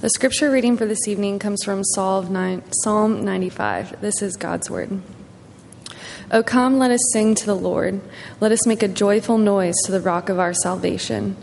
The 0.00 0.10
scripture 0.10 0.50
reading 0.50 0.76
for 0.76 0.86
this 0.86 1.08
evening 1.08 1.40
comes 1.40 1.64
from 1.64 1.82
Psalm 1.82 2.32
95. 2.32 4.00
This 4.00 4.22
is 4.22 4.36
God's 4.36 4.70
word. 4.70 5.02
O 6.30 6.42
come, 6.42 6.78
let 6.78 6.90
us 6.90 7.00
sing 7.12 7.34
to 7.34 7.46
the 7.46 7.56
Lord. 7.56 8.00
Let 8.40 8.52
us 8.52 8.66
make 8.66 8.82
a 8.82 8.88
joyful 8.88 9.38
noise 9.38 9.74
to 9.86 9.92
the 9.92 10.00
rock 10.00 10.28
of 10.28 10.38
our 10.38 10.54
salvation. 10.54 11.36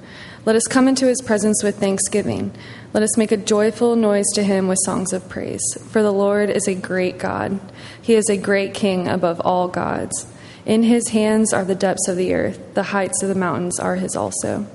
Let 0.46 0.56
us 0.56 0.68
come 0.68 0.88
into 0.88 1.08
his 1.08 1.22
presence 1.22 1.64
with 1.64 1.80
thanksgiving. 1.80 2.54
Let 2.94 3.04
us 3.04 3.18
make 3.18 3.32
a 3.32 3.38
joyful 3.38 3.96
noise 3.96 4.28
to 4.36 4.44
him 4.44 4.68
with 4.68 4.78
songs 4.86 5.12
of 5.12 5.28
praise. 5.28 5.64
For 5.90 6.02
the 6.02 6.14
Lord 6.14 6.50
is 6.50 6.68
a 6.68 6.76
great 6.76 7.18
God. 7.18 7.60
He 8.02 8.14
is 8.14 8.30
a 8.30 8.38
great 8.38 8.74
king 8.74 9.08
above 9.08 9.42
all 9.42 9.68
gods. 9.68 10.28
In 10.66 10.84
his 10.84 11.10
hands 11.10 11.52
are 11.52 11.66
the 11.66 11.76
depths 11.76 12.08
of 12.08 12.16
the 12.16 12.34
earth, 12.34 12.74
the 12.74 12.84
heights 12.84 13.22
of 13.22 13.30
the 13.30 13.36
mountains 13.36 13.80
are 13.80 13.96
his 13.96 14.16
also. 14.16 14.66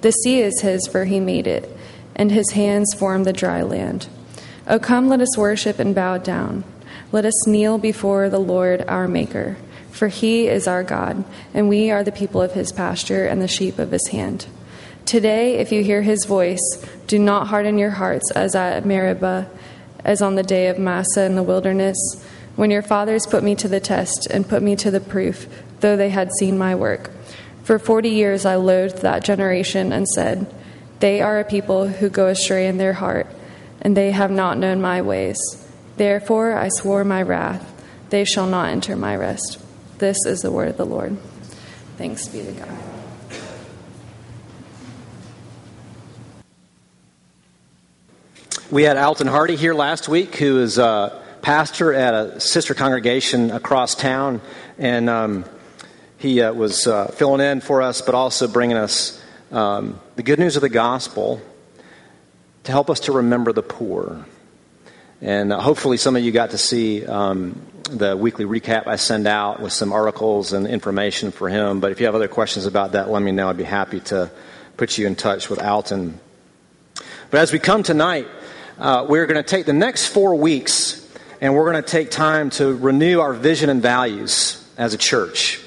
The 0.00 0.10
sea 0.10 0.40
is 0.40 0.62
his, 0.62 0.86
for 0.88 1.04
he 1.04 1.20
made 1.20 1.46
it 1.46 1.76
and 2.20 2.30
his 2.30 2.50
hands 2.50 2.92
form 2.92 3.24
the 3.24 3.32
dry 3.32 3.62
land. 3.62 4.06
O 4.66 4.78
come, 4.78 5.08
let 5.08 5.22
us 5.22 5.38
worship 5.38 5.78
and 5.78 5.94
bow 5.94 6.18
down. 6.18 6.62
Let 7.12 7.24
us 7.24 7.46
kneel 7.46 7.78
before 7.78 8.28
the 8.28 8.38
Lord 8.38 8.84
our 8.86 9.08
Maker, 9.08 9.56
for 9.90 10.08
he 10.08 10.46
is 10.46 10.68
our 10.68 10.82
God, 10.82 11.24
and 11.54 11.66
we 11.66 11.90
are 11.90 12.04
the 12.04 12.12
people 12.12 12.42
of 12.42 12.52
his 12.52 12.72
pasture 12.72 13.24
and 13.24 13.40
the 13.40 13.48
sheep 13.48 13.78
of 13.78 13.90
his 13.90 14.06
hand. 14.08 14.46
Today, 15.06 15.54
if 15.54 15.72
you 15.72 15.82
hear 15.82 16.02
his 16.02 16.26
voice, 16.26 16.60
do 17.06 17.18
not 17.18 17.46
harden 17.46 17.78
your 17.78 17.92
hearts 17.92 18.30
as 18.32 18.54
at 18.54 18.84
Meribah, 18.84 19.48
as 20.04 20.20
on 20.20 20.34
the 20.34 20.42
day 20.42 20.66
of 20.66 20.78
Massah 20.78 21.24
in 21.24 21.36
the 21.36 21.42
wilderness, 21.42 21.96
when 22.54 22.70
your 22.70 22.82
fathers 22.82 23.26
put 23.26 23.42
me 23.42 23.54
to 23.54 23.66
the 23.66 23.80
test 23.80 24.26
and 24.30 24.46
put 24.46 24.62
me 24.62 24.76
to 24.76 24.90
the 24.90 25.00
proof, 25.00 25.48
though 25.80 25.96
they 25.96 26.10
had 26.10 26.30
seen 26.38 26.58
my 26.58 26.74
work. 26.74 27.10
For 27.62 27.78
forty 27.78 28.10
years 28.10 28.44
I 28.44 28.56
loathed 28.56 28.98
that 28.98 29.24
generation 29.24 29.90
and 29.90 30.06
said, 30.06 30.54
they 31.00 31.20
are 31.20 31.40
a 31.40 31.44
people 31.44 31.88
who 31.88 32.08
go 32.08 32.28
astray 32.28 32.66
in 32.66 32.76
their 32.76 32.92
heart, 32.92 33.26
and 33.80 33.96
they 33.96 34.10
have 34.10 34.30
not 34.30 34.58
known 34.58 34.80
my 34.80 35.02
ways. 35.02 35.38
Therefore 35.96 36.54
I 36.56 36.68
swore 36.68 37.04
my 37.04 37.22
wrath, 37.22 37.66
they 38.10 38.24
shall 38.24 38.46
not 38.46 38.68
enter 38.68 38.96
my 38.96 39.16
rest. 39.16 39.58
This 39.98 40.18
is 40.26 40.42
the 40.42 40.50
word 40.50 40.68
of 40.68 40.76
the 40.76 40.86
Lord. 40.86 41.16
Thanks 41.96 42.28
be 42.28 42.42
to 42.42 42.52
God. 42.52 42.78
We 48.70 48.84
had 48.84 48.96
Alton 48.96 49.26
Hardy 49.26 49.56
here 49.56 49.74
last 49.74 50.08
week, 50.08 50.36
who 50.36 50.60
is 50.60 50.78
a 50.78 51.20
pastor 51.42 51.92
at 51.92 52.14
a 52.14 52.40
sister 52.40 52.74
congregation 52.74 53.50
across 53.50 53.94
town, 53.94 54.40
and 54.78 55.10
um, 55.10 55.44
he 56.18 56.40
uh, 56.40 56.52
was 56.52 56.86
uh, 56.86 57.08
filling 57.08 57.40
in 57.40 57.60
for 57.60 57.82
us, 57.82 58.00
but 58.00 58.14
also 58.14 58.46
bringing 58.46 58.76
us 58.76 59.19
um, 59.50 60.00
the 60.16 60.22
good 60.22 60.38
news 60.38 60.56
of 60.56 60.62
the 60.62 60.68
gospel 60.68 61.40
to 62.64 62.72
help 62.72 62.90
us 62.90 63.00
to 63.00 63.12
remember 63.12 63.52
the 63.52 63.62
poor. 63.62 64.24
And 65.20 65.52
uh, 65.52 65.60
hopefully, 65.60 65.96
some 65.96 66.16
of 66.16 66.22
you 66.22 66.32
got 66.32 66.50
to 66.50 66.58
see 66.58 67.04
um, 67.04 67.60
the 67.90 68.16
weekly 68.16 68.44
recap 68.44 68.86
I 68.86 68.96
send 68.96 69.26
out 69.26 69.60
with 69.60 69.72
some 69.72 69.92
articles 69.92 70.52
and 70.52 70.66
information 70.66 71.30
for 71.32 71.48
him. 71.48 71.80
But 71.80 71.92
if 71.92 72.00
you 72.00 72.06
have 72.06 72.14
other 72.14 72.28
questions 72.28 72.66
about 72.66 72.92
that, 72.92 73.10
let 73.10 73.22
me 73.22 73.32
know. 73.32 73.48
I'd 73.48 73.56
be 73.56 73.64
happy 73.64 74.00
to 74.00 74.30
put 74.76 74.96
you 74.96 75.06
in 75.06 75.16
touch 75.16 75.50
with 75.50 75.60
Alton. 75.60 76.18
But 77.30 77.40
as 77.40 77.52
we 77.52 77.58
come 77.58 77.82
tonight, 77.82 78.28
uh, 78.78 79.06
we're 79.08 79.26
going 79.26 79.42
to 79.42 79.48
take 79.48 79.66
the 79.66 79.72
next 79.72 80.06
four 80.06 80.34
weeks 80.36 81.06
and 81.40 81.54
we're 81.54 81.70
going 81.70 81.82
to 81.82 81.88
take 81.88 82.10
time 82.10 82.50
to 82.50 82.74
renew 82.74 83.20
our 83.20 83.32
vision 83.32 83.68
and 83.68 83.82
values 83.82 84.64
as 84.76 84.94
a 84.94 84.98
church 84.98 85.60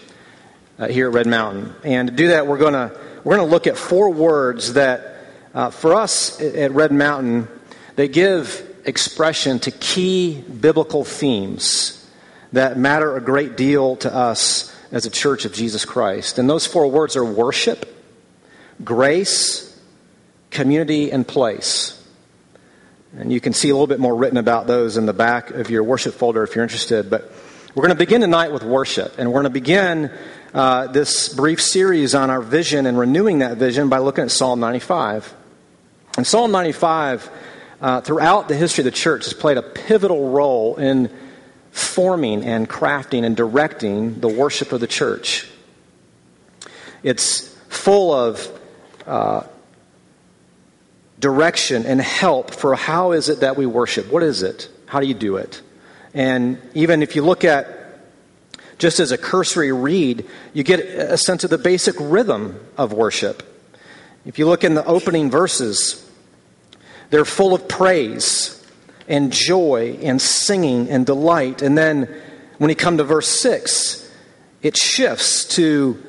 uh, 0.80 0.88
here 0.88 1.08
at 1.08 1.14
Red 1.14 1.28
Mountain. 1.28 1.74
And 1.84 2.08
to 2.10 2.14
do 2.14 2.30
that, 2.30 2.48
we're 2.48 2.58
going 2.58 2.74
to 2.74 2.98
we're 3.24 3.38
going 3.38 3.48
to 3.48 3.52
look 3.52 3.68
at 3.68 3.78
four 3.78 4.10
words 4.10 4.74
that, 4.74 5.18
uh, 5.54 5.70
for 5.70 5.94
us 5.94 6.42
at 6.42 6.72
Red 6.72 6.92
Mountain, 6.92 7.48
they 7.96 8.08
give 8.08 8.70
expression 8.86 9.60
to 9.60 9.72
key 9.72 10.42
biblical 10.42 11.06
themes 11.06 12.06
that 12.52 12.78
matter 12.78 13.16
a 13.16 13.22
great 13.22 13.56
deal 13.56 13.96
to 13.98 14.14
us 14.14 14.76
as 14.92 15.06
a 15.06 15.10
church 15.10 15.46
of 15.46 15.54
Jesus 15.54 15.86
Christ. 15.86 16.38
And 16.38 16.50
those 16.50 16.68
four 16.68 16.92
words 16.92 17.16
are 17.16 17.24
worship, 17.24 17.96
grace, 18.84 19.80
community, 20.52 21.12
and 21.12 21.28
place. 21.28 22.00
And 23.18 23.32
you 23.32 23.40
can 23.40 23.54
see 23.54 23.70
a 23.70 23.74
little 23.74 23.88
bit 23.88 24.00
more 24.00 24.16
written 24.16 24.38
about 24.38 24.68
those 24.68 24.98
in 24.98 25.06
the 25.06 25.14
back 25.14 25.52
of 25.52 25.70
your 25.70 25.84
worship 25.84 26.14
folder 26.14 26.44
if 26.44 26.56
you're 26.56 26.64
interested. 26.64 27.10
But 27.10 27.32
we're 27.74 27.84
going 27.84 27.96
to 27.96 28.06
begin 28.06 28.22
tonight 28.22 28.52
with 28.52 28.64
worship. 28.64 29.16
And 29.18 29.30
we're 29.30 29.42
going 29.42 29.54
to 29.54 29.60
begin 29.62 30.12
uh, 30.54 30.88
this 30.88 31.30
brief 31.30 31.62
series 31.62 32.14
on 32.14 32.30
our 32.30 32.42
vision 32.42 32.86
and 32.86 32.98
renewing 32.98 33.40
that 33.40 33.58
vision 33.58 33.90
by 33.90 33.98
looking 33.98 34.24
at 34.24 34.32
Psalm 34.32 34.60
95. 34.60 35.34
And 36.16 36.28
Psalm 36.28 36.52
95, 36.52 37.30
uh, 37.82 38.02
throughout 38.02 38.48
the 38.48 38.56
history 38.56 38.84
of 38.84 38.86
the 38.86 38.92
church, 38.92 39.26
has 39.26 39.34
played 39.34 39.58
a 39.58 39.64
pivotal 39.64 40.30
role 40.30 40.76
in 40.76 41.10
forming 41.72 42.44
and 42.44 42.70
crafting 42.70 43.24
and 43.24 43.36
directing 43.36 44.20
the 44.20 44.28
worship 44.28 44.72
of 44.72 44.80
the 44.80 44.88
church. 44.88 45.48
It's 47.02 47.48
full 47.70 48.14
of 48.14 48.60
uh, 49.08 49.44
direction 51.20 51.88
and 51.88 52.00
help 52.00 52.52
for 52.52 52.76
how 52.76 53.14
is 53.14 53.30
it 53.30 53.40
that 53.40 53.58
we 53.58 53.66
worship? 53.66 54.12
What 54.12 54.22
is 54.22 54.44
it? 54.44 54.70
How 54.86 55.00
do 55.00 55.08
you 55.08 55.16
do 55.16 55.38
it? 55.38 55.62
And 56.14 56.62
even 56.76 57.02
if 57.02 57.16
you 57.16 57.24
look 57.24 57.44
at 57.44 57.83
just 58.78 59.00
as 59.00 59.12
a 59.12 59.18
cursory 59.18 59.72
read, 59.72 60.26
you 60.54 60.64
get 60.64 60.80
a 60.80 61.18
sense 61.18 61.44
of 61.44 61.50
the 61.50 61.58
basic 61.58 61.96
rhythm 62.00 62.60
of 62.78 62.94
worship. 62.94 63.44
If 64.26 64.40
you 64.40 64.48
look 64.48 64.64
in 64.64 64.74
the 64.74 64.86
opening 64.86 65.30
verses, 65.30 66.10
they're 67.10 67.26
full 67.26 67.54
of 67.54 67.68
praise 67.68 68.66
and 69.08 69.32
joy 69.32 70.00
and 70.02 70.22
singing 70.22 70.90
and 70.90 71.06
delight. 71.06 71.62
And 71.62 71.78
then 71.78 72.10
when 72.58 72.70
you 72.70 72.76
come 72.76 72.98
to 72.98 73.04
verse 73.04 73.28
6, 73.28 74.12
it 74.62 74.78
shifts 74.78 75.46
to 75.56 76.02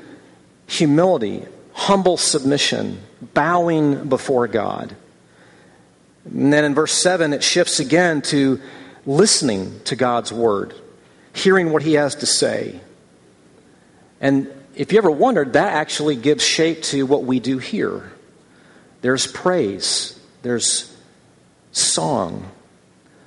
humility, 0.67 1.45
humble 1.73 2.17
submission, 2.17 3.01
bowing 3.35 4.09
before 4.09 4.47
God. 4.47 4.95
And 6.25 6.53
then 6.53 6.65
in 6.65 6.75
verse 6.75 6.93
7, 6.93 7.33
it 7.33 7.43
shifts 7.43 7.81
again 7.81 8.23
to 8.23 8.61
listening 9.05 9.81
to 9.85 9.97
God's 9.97 10.33
word 10.33 10.75
hearing 11.35 11.73
what 11.73 11.83
he 11.83 11.95
has 11.95 12.15
to 12.17 12.27
say. 12.27 12.81
And 14.21 14.51
if 14.77 14.93
you 14.93 14.99
ever 14.99 15.11
wondered, 15.11 15.53
that 15.55 15.75
actually 15.75 16.17
gives 16.17 16.43
shape 16.43 16.83
to 16.85 17.05
what 17.05 17.25
we 17.25 17.41
do 17.41 17.59
here. 17.59 18.13
There's 19.03 19.27
praise, 19.27 20.19
there's 20.43 20.97
song, 21.73 22.51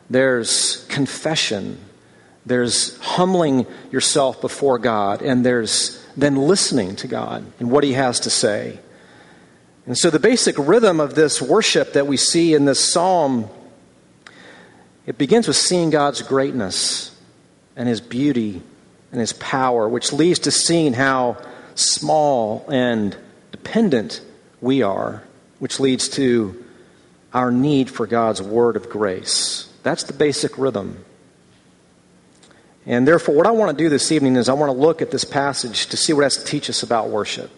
there's 0.09 0.85
confession, 0.90 1.78
there's 2.45 2.97
humbling 3.00 3.68
yourself 3.91 4.41
before 4.41 4.79
God, 4.79 5.22
and 5.22 5.45
there's 5.45 6.03
then 6.16 6.35
listening 6.35 6.95
to 6.97 7.07
God 7.07 7.45
and 7.59 7.69
what 7.69 7.84
He 7.84 7.94
has 7.94 8.22
to 8.22 8.29
say. 8.29 8.79
And 9.85 9.97
so, 9.97 10.09
the 10.09 10.19
basic 10.19 10.57
rhythm 10.57 11.00
of 11.00 11.13
this 11.13 11.41
worship 11.41 11.94
that 11.94 12.07
we 12.07 12.18
see 12.18 12.53
in 12.53 12.66
this 12.66 12.79
psalm, 12.79 13.50
it 15.06 15.18
begins 15.18 15.47
with 15.47 15.57
seeing 15.57 15.89
God's 15.89 16.22
greatness 16.22 17.16
and 17.77 17.88
his 17.88 18.01
beauty 18.01 18.61
and 19.11 19.21
his 19.21 19.31
power, 19.31 19.88
which 19.88 20.11
leads 20.11 20.39
to 20.39 20.51
seeing 20.51 20.91
how 20.91 21.38
small 21.75 22.65
and 22.69 23.15
dependent 23.51 24.19
we 24.59 24.81
are, 24.81 25.23
which 25.59 25.79
leads 25.79 26.09
to 26.09 26.65
our 27.33 27.51
need 27.51 27.89
for 27.89 28.07
God's 28.07 28.41
word 28.41 28.75
of 28.75 28.89
grace. 28.89 29.71
That's 29.83 30.03
the 30.03 30.13
basic 30.13 30.57
rhythm. 30.57 31.05
And 32.85 33.07
therefore, 33.07 33.35
what 33.35 33.45
I 33.45 33.51
want 33.51 33.77
to 33.77 33.83
do 33.83 33.89
this 33.89 34.11
evening 34.11 34.38
is 34.38 34.49
I 34.49 34.53
want 34.53 34.71
to 34.71 34.77
look 34.77 35.01
at 35.01 35.11
this 35.11 35.23
passage 35.23 35.88
to 35.88 35.97
see 35.97 36.13
what 36.13 36.21
it 36.21 36.25
has 36.25 36.38
to 36.38 36.45
teach 36.45 36.69
us 36.69 36.83
about 36.83 37.09
worship. 37.09 37.51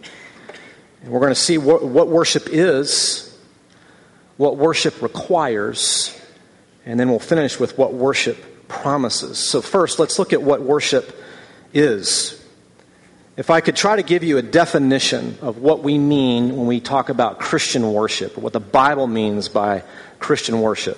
And 1.01 1.12
we're 1.12 1.22
going 1.22 1.31
to 1.31 1.36
see 1.36 1.57
what, 1.57 1.84
what 1.84 2.09
worship 2.09 2.47
is, 2.47 3.38
what 4.38 4.57
worship 4.57 5.01
requires, 5.01 6.19
and 6.86 7.00
then 7.00 7.10
we'll 7.10 7.19
finish 7.19 7.60
with 7.60 7.77
what 7.77 7.94
worship 7.94 8.44
promises. 8.69 9.38
So, 9.38 9.62
first, 9.62 10.00
let's 10.00 10.18
look 10.18 10.31
at 10.31 10.42
what 10.42 10.62
worship 10.62 11.21
is. 11.74 12.42
If 13.36 13.50
I 13.50 13.60
could 13.60 13.75
try 13.75 13.98
to 13.98 14.04
give 14.04 14.24
you 14.24 14.38
a 14.38 14.42
definition 14.42 15.38
of 15.42 15.57
what 15.57 15.83
we 15.83 15.98
mean 15.98 16.56
when 16.56 16.68
we 16.68 16.80
talk 16.80 17.10
about 17.10 17.39
Christian 17.39 17.92
worship, 17.92 18.38
or 18.38 18.42
what 18.42 18.54
the 18.54 18.60
Bible 18.62 19.07
means 19.07 19.50
by 19.50 19.83
Christian 20.19 20.62
worship, 20.62 20.98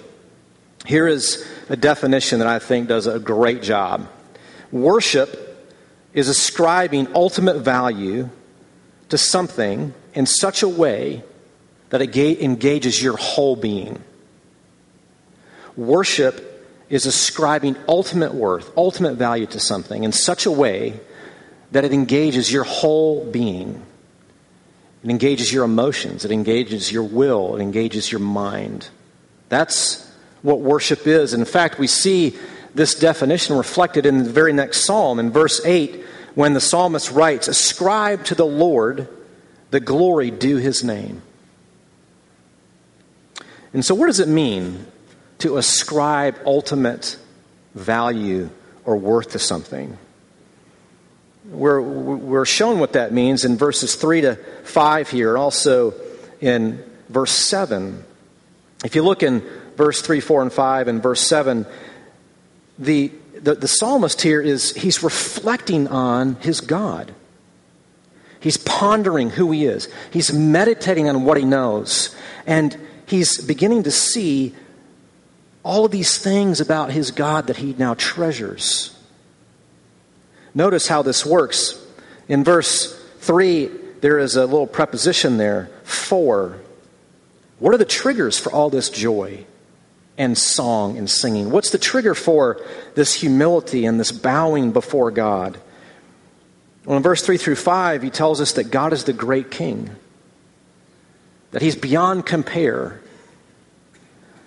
here 0.86 1.08
is 1.08 1.48
a 1.70 1.76
definition 1.76 2.40
that 2.40 2.48
I 2.48 2.60
think 2.60 2.88
does 2.88 3.08
a 3.08 3.20
great 3.20 3.62
job. 3.62 4.08
Worship 4.72 5.48
is 6.14 6.28
ascribing 6.28 7.08
ultimate 7.16 7.60
value 7.60 8.30
to 9.10 9.18
something 9.18 9.94
in 10.14 10.26
such 10.26 10.64
a 10.64 10.68
way 10.68 11.24
that 11.90 12.02
it 12.02 12.16
engages 12.42 13.02
your 13.02 13.18
whole 13.18 13.56
being. 13.56 14.02
Worship 15.76 16.51
is 16.92 17.06
ascribing 17.06 17.78
ultimate 17.88 18.34
worth, 18.34 18.70
ultimate 18.78 19.16
value 19.16 19.46
to 19.48 19.60
something 19.60 20.04
in 20.04 20.12
such 20.12 20.46
a 20.46 20.52
way 20.52 21.00
that 21.72 21.86
it 21.86 21.94
engages 21.94 22.52
your 22.52 22.66
whole 22.66 23.24
being. 23.32 23.82
It 25.02 25.10
engages 25.10 25.52
your 25.54 25.64
emotions, 25.64 26.26
it 26.26 26.32
engages 26.32 26.92
your 26.92 27.04
will, 27.04 27.56
it 27.56 27.62
engages 27.62 28.12
your 28.12 28.20
mind. 28.20 28.90
That's 29.48 30.06
what 30.42 30.60
worship 30.60 31.08
is. 31.08 31.34
In 31.34 31.46
fact, 31.46 31.80
we 31.80 31.88
see 31.88 32.36
this 32.76 32.94
definition 32.94 33.56
reflected 33.56 34.06
in 34.06 34.26
the 34.26 34.30
very 34.30 34.52
next 34.52 34.84
psalm. 34.86 35.18
In 35.18 35.32
verse 35.32 35.66
8, 35.66 36.04
when 36.36 36.54
the 36.54 36.62
psalmist 36.62 37.10
writes, 37.12 37.48
Ascribe 37.48 38.26
to 38.26 38.36
the 38.36 38.46
Lord 38.46 39.08
the 39.72 39.80
glory 39.80 40.30
due 40.30 40.58
his 40.58 40.84
name. 40.84 41.22
And 43.74 43.86
so, 43.86 43.96
what 43.96 44.08
does 44.08 44.20
it 44.20 44.28
mean 44.28 44.88
to 45.42 45.58
ascribe 45.58 46.38
ultimate 46.46 47.18
value 47.76 48.50
or 48.86 48.98
worth 48.98 49.32
to 49.32 49.40
something? 49.40 49.98
We're, 51.46 51.82
we're 51.82 52.46
shown 52.46 52.80
what 52.80 52.94
that 52.94 53.12
means 53.12 53.46
in 53.46 53.58
verses 53.58 53.96
3 53.96 54.22
to 54.22 54.36
5 54.64 55.10
here, 55.10 55.38
also 55.38 55.94
in 56.40 56.84
verse 57.10 57.32
7. 57.32 58.04
If 58.86 58.96
you 58.96 59.04
look 59.04 59.24
in 59.24 59.44
verse 59.76 60.02
3, 60.02 60.20
4, 60.20 60.44
and 60.44 60.54
5, 60.54 60.88
and 60.88 61.04
verse 61.04 61.22
7, 61.22 61.66
the, 62.78 63.12
the, 63.34 63.56
the 63.56 63.68
psalmist 63.68 64.22
here 64.22 64.42
is 64.42 64.74
he's 64.76 65.04
reflecting 65.04 65.88
on 65.88 66.36
his 66.36 66.62
God. 66.62 67.14
He's 68.40 68.58
pondering 68.58 69.30
who 69.30 69.52
he 69.52 69.66
is. 69.66 69.88
He's 70.12 70.34
meditating 70.34 71.08
on 71.10 71.26
what 71.26 71.38
he 71.38 71.46
knows. 71.46 72.16
And 72.48 72.76
he's 73.06 73.40
beginning 73.40 73.84
to 73.84 73.92
see 73.92 74.56
all 75.64 75.86
of 75.86 75.92
these 75.92 76.18
things 76.18 76.60
about 76.60 76.92
his 76.92 77.12
God 77.12 77.48
that 77.48 77.58
he 77.58 77.76
now 77.78 77.94
treasures. 77.94 78.98
Notice 80.54 80.88
how 80.88 81.02
this 81.02 81.26
works. 81.26 81.80
In 82.28 82.44
verse 82.44 82.98
3, 83.20 83.70
there 84.02 84.18
is 84.18 84.36
a 84.36 84.46
little 84.46 84.68
preposition 84.68 85.38
there, 85.38 85.70
for. 85.84 86.58
What 87.60 87.74
are 87.74 87.78
the 87.78 87.86
triggers 87.86 88.40
for 88.40 88.52
all 88.52 88.70
this 88.70 88.90
joy 88.90 89.46
and 90.18 90.38
song 90.38 90.98
and 90.98 91.10
singing? 91.10 91.52
What's 91.52 91.70
the 91.70 91.78
trigger 91.78 92.16
for 92.16 92.60
this 92.96 93.14
humility 93.14 93.86
and 93.86 94.00
this 94.00 94.12
bowing 94.12 94.72
before 94.72 95.12
God? 95.12 95.60
Well, 96.86 96.98
in 96.98 97.04
verse 97.04 97.24
3 97.24 97.38
through 97.38 97.56
5, 97.56 98.02
he 98.02 98.10
tells 98.10 98.42
us 98.42 98.54
that 98.54 98.72
God 98.72 98.92
is 98.94 99.04
the 99.04 99.14
great 99.14 99.52
king, 99.52 99.92
that 101.52 101.62
he's 101.62 101.76
beyond 101.76 102.26
compare, 102.26 103.00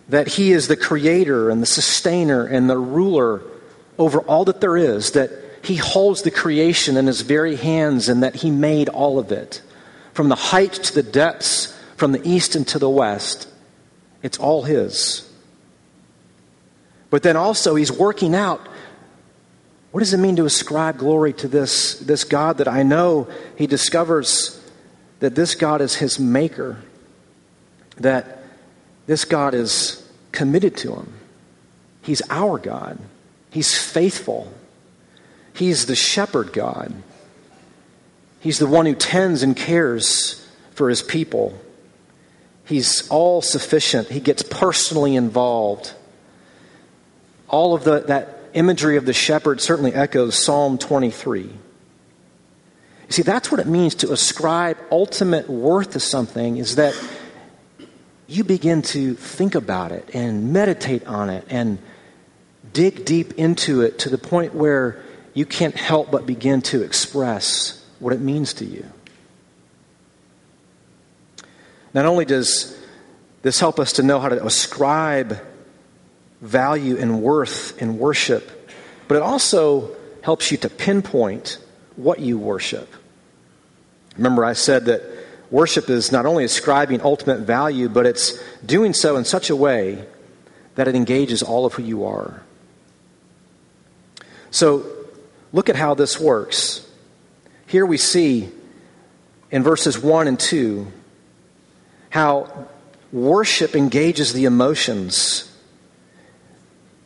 that 0.09 0.29
he 0.29 0.53
is 0.53 0.69
the 0.69 0.77
creator 0.77 1.51
and 1.51 1.63
the 1.63 1.67
sustainer 1.67 2.45
and 2.45 2.69
the 2.69 2.79
ruler 2.79 3.43
over 3.99 4.21
all 4.21 4.45
that 4.45 4.61
there 4.61 4.77
is, 4.77 5.13
that 5.13 5.31
he 5.63 5.77
holds 5.77 6.23
the 6.23 6.31
creation 6.31 6.97
in 6.97 7.07
his 7.07 7.23
very 7.23 7.57
hands 7.57 8.09
and 8.09 8.23
that 8.23 8.37
he 8.37 8.51
made 8.51 8.89
all 8.89 9.19
of 9.19 9.33
it. 9.33 9.63
From 10.13 10.29
the 10.29 10.35
height 10.35 10.75
to 10.75 10.95
the 10.95 11.03
depths, 11.03 11.79
from 11.97 12.13
the 12.13 12.29
east 12.29 12.55
and 12.55 12.67
to 12.69 12.79
the 12.79 12.91
west, 12.91 13.49
it's 14.23 14.39
all 14.39 14.63
his. 14.63 15.31
But 17.11 17.23
then 17.23 17.37
also, 17.37 17.75
he's 17.77 17.93
working 17.93 18.35
out 18.35 18.69
what 19.95 20.01
does 20.01 20.13
it 20.13 20.19
mean 20.19 20.35
to 20.37 20.45
ascribe 20.45 20.99
glory 20.99 21.33
to 21.35 21.47
this, 21.47 22.01
this 22.01 22.25
God 22.25 22.59
that 22.59 22.67
I 22.67 22.83
know 22.83 23.29
he 23.57 23.69
discovers 23.69 24.61
that 25.21 25.37
this 25.37 25.55
God 25.55 25.81
is 25.81 25.95
his 25.95 26.19
maker, 26.19 26.79
that 27.99 28.34
this 29.07 29.25
God 29.25 29.55
is 29.55 30.09
committed 30.33 30.77
to 30.79 30.95
him. 30.95 31.13
He's 32.03 32.23
our 32.31 32.59
God, 32.59 32.99
he's 33.51 33.77
faithful. 33.77 34.53
He's 35.55 35.87
the 35.87 35.95
shepherd 35.95 36.53
God. 36.53 36.93
He's 38.41 38.59
the 38.59 38.67
one 38.67 38.87
who 38.87 38.95
tends 38.95 39.45
and 39.45 39.57
cares 39.57 40.45
for 40.73 40.89
his 40.89 41.01
people. 41.01 41.59
He's 42.67 43.09
all 43.09 43.41
sufficient. 43.41 44.09
He 44.09 44.21
gets 44.21 44.43
personally 44.43 45.15
involved. 45.15 45.93
All 47.49 47.75
of 47.75 47.85
the, 47.85 48.01
that 48.01 48.37
imagery 48.53 48.97
of 48.97 49.07
the 49.07 49.13
shepherd 49.13 49.61
certainly 49.61 49.95
echoes 49.95 50.43
Psalm 50.43 50.77
23. 50.77 51.43
You 51.43 51.51
see, 53.11 53.23
that's 53.23 53.53
what 53.53 53.61
it 53.61 53.67
means 53.67 53.95
to 53.97 54.13
ascribe 54.13 54.77
ultimate 54.91 55.49
worth 55.49 55.93
to 55.93 56.01
something, 56.01 56.57
is 56.57 56.77
that 56.77 56.95
you 58.27 58.45
begin 58.45 58.83
to 58.83 59.15
think 59.15 59.55
about 59.55 59.93
it 59.93 60.15
and 60.15 60.53
meditate 60.53 61.07
on 61.07 61.31
it 61.31 61.47
and 61.51 61.79
dig 62.73 63.05
deep 63.05 63.35
into 63.35 63.83
it 63.83 63.99
to 64.01 64.09
the 64.09 64.19
point 64.19 64.55
where 64.55 65.03
you 65.35 65.45
can't 65.45 65.77
help 65.77 66.11
but 66.11 66.27
begin 66.27 66.63
to 66.63 66.83
express 66.83 67.85
what 67.99 68.13
it 68.13 68.21
means 68.21 68.55
to 68.55 68.65
you. 68.65 68.87
Not 71.93 72.07
only 72.07 72.25
does 72.25 72.77
this 73.43 73.61
help 73.61 73.79
us 73.79 73.95
to 73.95 74.03
know 74.03 74.19
how 74.21 74.29
to 74.29 74.45
ascribe 74.45 75.39
value 76.41 76.97
and 76.97 77.23
worth 77.23 77.81
in 77.81 77.99
worship, 77.99 78.73
but 79.07 79.17
it 79.17 79.23
also 79.23 79.95
helps 80.23 80.51
you 80.51 80.57
to 80.59 80.71
pinpoint 80.71 81.59
what 81.97 82.21
you 82.21 82.39
worship. 82.39 82.93
Remember, 84.17 84.45
I 84.45 84.55
said 84.55 84.87
that 84.87 85.03
worship 85.55 85.89
is 85.89 86.11
not 86.11 86.27
only 86.27 86.45
ascribing 86.45 87.01
ultimate 87.01 87.41
value, 87.41 87.89
but 87.89 88.05
it's 88.05 88.43
doing 88.67 88.93
so 88.93 89.17
in 89.17 89.25
such 89.25 89.49
a 89.49 89.57
way 89.57 90.05
that 90.75 90.89
it 90.89 90.95
engages 90.95 91.43
all 91.43 91.65
of 91.65 91.75
who 91.75 91.83
you 91.83 92.05
are. 92.05 92.43
So, 94.51 94.95
Look 95.55 95.69
at 95.69 95.77
how 95.77 95.95
this 95.95 96.19
works. 96.19 96.85
Here 97.69 97.87
we 97.87 97.97
see 97.97 98.51
in 99.53 99.63
verses 99.63 99.97
1 99.97 100.27
and 100.27 100.39
2 100.39 100.93
how 102.11 102.67
worship 103.13 103.77
engages 103.77 104.33
the 104.33 104.47
emotions 104.47 105.49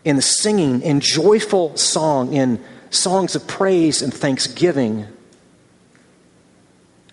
in 0.02 0.22
singing, 0.22 0.80
in 0.80 1.00
joyful 1.00 1.76
song, 1.76 2.32
in 2.32 2.64
songs 2.88 3.36
of 3.36 3.46
praise 3.46 4.00
and 4.00 4.14
thanksgiving. 4.14 5.06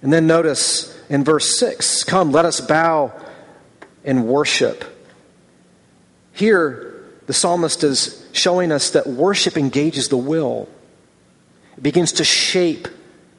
And 0.06 0.14
then 0.14 0.28
notice 0.28 0.96
in 1.10 1.24
verse 1.24 1.58
6 1.58 2.04
Come, 2.04 2.32
let 2.32 2.46
us 2.46 2.62
bow 2.62 3.12
and 4.04 4.28
worship. 4.28 4.86
Here, 6.32 7.04
the 7.26 7.34
psalmist 7.34 7.84
is 7.84 8.24
showing 8.32 8.72
us 8.72 8.92
that 8.92 9.08
worship 9.08 9.58
engages 9.58 10.10
the 10.10 10.18
will. 10.18 10.70
It 11.76 11.82
begins 11.82 12.14
to 12.14 12.24
shape 12.24 12.88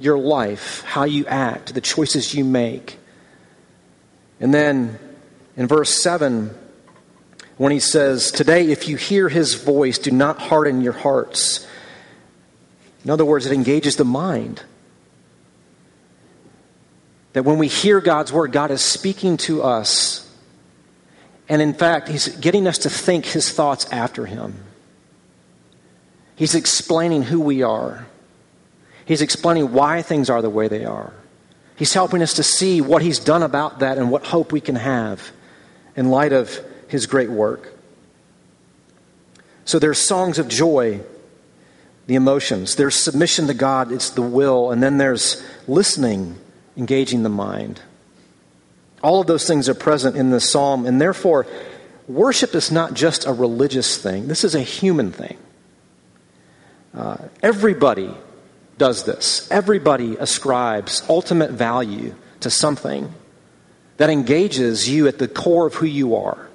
your 0.01 0.19
life, 0.19 0.83
how 0.83 1.05
you 1.05 1.25
act, 1.27 1.73
the 1.73 1.81
choices 1.81 2.35
you 2.35 2.45
make. 2.45 2.99
And 4.41 4.53
then 4.53 4.99
in 5.57 5.69
verse 5.69 5.95
7, 5.95 6.51
when 7.59 7.71
he 7.71 7.79
says, 7.79 8.33
Today, 8.33 8.73
if 8.73 8.89
you 8.89 8.97
hear 8.97 9.29
his 9.29 9.55
voice, 9.55 9.99
do 9.99 10.11
not 10.11 10.41
harden 10.41 10.81
your 10.81 10.95
hearts. 10.95 11.65
In 13.05 13.11
other 13.11 13.25
words, 13.25 13.47
it 13.47 13.53
engages 13.53 13.95
the 13.95 14.05
mind. 14.05 14.65
That 17.37 17.43
when 17.43 17.59
we 17.59 17.69
hear 17.69 18.01
God's 18.01 18.33
word, 18.33 18.51
God 18.51 18.71
is 18.71 18.81
speaking 18.81 19.37
to 19.37 19.63
us. 19.63 20.27
And 21.51 21.61
in 21.61 21.75
fact, 21.75 22.09
he's 22.09 22.29
getting 22.29 22.67
us 22.67 22.79
to 22.79 22.89
think 22.89 23.27
his 23.27 23.53
thoughts 23.53 23.85
after 23.93 24.25
him. 24.25 24.55
He's 26.35 26.55
explaining 26.55 27.25
who 27.25 27.43
we 27.43 27.63
are. 27.63 28.07
He's 29.05 29.21
explaining 29.21 29.75
why 29.75 30.01
things 30.01 30.31
are 30.31 30.41
the 30.41 30.49
way 30.49 30.69
they 30.69 30.87
are. 30.87 31.13
He's 31.77 31.93
helping 31.93 32.23
us 32.23 32.33
to 32.35 32.43
see 32.43 32.81
what 32.81 33.03
He's 33.03 33.19
done 33.19 33.43
about 33.43 33.81
that 33.81 33.99
and 33.99 34.11
what 34.11 34.25
hope 34.25 34.51
we 34.51 34.63
can 34.63 34.77
have 34.77 35.31
in 35.95 36.09
light 36.09 36.33
of 36.33 36.59
His 36.89 37.05
great 37.05 37.29
work. 37.29 37.71
So 39.67 39.79
there's 39.79 39.99
songs 39.99 40.39
of 40.39 40.49
joy, 40.49 41.01
the 42.07 42.15
emotions. 42.15 42.77
There's 42.77 42.97
submission 42.97 43.47
to 43.49 43.55
God, 43.55 43.93
it's 43.93 44.09
the 44.09 44.23
will. 44.23 44.71
And 44.71 44.83
then 44.83 44.97
there's 44.97 45.47
listening, 45.69 46.39
engaging 46.77 47.23
the 47.23 47.29
mind. 47.29 47.81
All 49.03 49.21
of 49.21 49.27
those 49.27 49.47
things 49.47 49.69
are 49.69 49.75
present 49.75 50.17
in 50.17 50.31
this 50.31 50.51
psalm. 50.51 50.87
And 50.87 51.01
therefore, 51.01 51.47
worship 52.09 52.55
is 52.55 52.71
not 52.71 52.95
just 52.95 53.27
a 53.27 53.33
religious 53.33 53.97
thing, 53.97 54.29
this 54.29 54.45
is 54.45 54.55
a 54.55 54.63
human 54.63 55.13
thing. 55.13 55.37
Uh, 56.95 57.17
everybody 57.43 58.11
does 58.79 59.05
this. 59.05 59.49
Everybody 59.51 60.17
ascribes 60.17 61.03
ultimate 61.09 61.51
value 61.51 62.15
to 62.41 62.51
something 62.51 63.13
that 63.99 64.11
engages 64.11 64.89
you 64.89 65.07
at 65.07 65.19
the 65.19 65.29
core 65.29 65.67
of 65.67 65.75
who 65.75 65.87
you 65.87 66.17
are 66.17 66.47